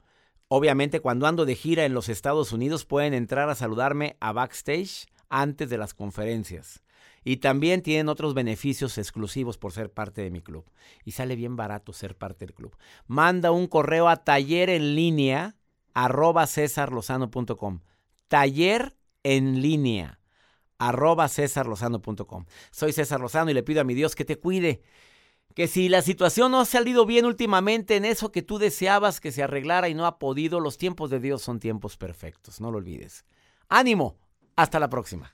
Obviamente 0.53 0.99
cuando 0.99 1.27
ando 1.27 1.45
de 1.45 1.55
gira 1.55 1.85
en 1.85 1.93
los 1.93 2.09
Estados 2.09 2.51
Unidos 2.51 2.83
pueden 2.83 3.13
entrar 3.13 3.47
a 3.47 3.55
saludarme 3.55 4.17
a 4.19 4.33
backstage 4.33 5.05
antes 5.29 5.69
de 5.69 5.77
las 5.77 5.93
conferencias. 5.93 6.83
Y 7.23 7.37
también 7.37 7.81
tienen 7.81 8.09
otros 8.09 8.33
beneficios 8.33 8.97
exclusivos 8.97 9.57
por 9.57 9.71
ser 9.71 9.93
parte 9.93 10.21
de 10.21 10.29
mi 10.29 10.41
club. 10.41 10.65
Y 11.05 11.11
sale 11.11 11.37
bien 11.37 11.55
barato 11.55 11.93
ser 11.93 12.17
parte 12.17 12.45
del 12.45 12.53
club. 12.53 12.75
Manda 13.07 13.51
un 13.51 13.67
correo 13.67 14.09
a 14.09 14.25
taller 14.25 14.69
en 14.69 14.93
línea 14.93 15.55
arroba 15.93 16.45
cesarlozano.com. 16.47 17.79
Taller 18.27 18.97
en 19.23 19.61
línea 19.61 20.19
arroba 20.79 21.29
cesarlozano.com. 21.29 22.45
Soy 22.71 22.91
César 22.91 23.21
Lozano 23.21 23.51
y 23.51 23.53
le 23.53 23.63
pido 23.63 23.79
a 23.79 23.85
mi 23.85 23.93
Dios 23.93 24.15
que 24.15 24.25
te 24.25 24.37
cuide 24.37 24.81
que 25.55 25.67
si 25.67 25.89
la 25.89 26.01
situación 26.01 26.51
no 26.51 26.61
ha 26.61 26.65
salido 26.65 27.05
bien 27.05 27.25
últimamente 27.25 27.95
en 27.95 28.05
eso 28.05 28.31
que 28.31 28.41
tú 28.41 28.57
deseabas 28.57 29.19
que 29.19 29.31
se 29.31 29.43
arreglara 29.43 29.89
y 29.89 29.93
no 29.93 30.05
ha 30.05 30.19
podido, 30.19 30.59
los 30.59 30.77
tiempos 30.77 31.09
de 31.09 31.19
Dios 31.19 31.41
son 31.41 31.59
tiempos 31.59 31.97
perfectos, 31.97 32.61
no 32.61 32.71
lo 32.71 32.77
olvides. 32.77 33.25
Ánimo, 33.69 34.17
hasta 34.55 34.79
la 34.79 34.89
próxima. 34.89 35.33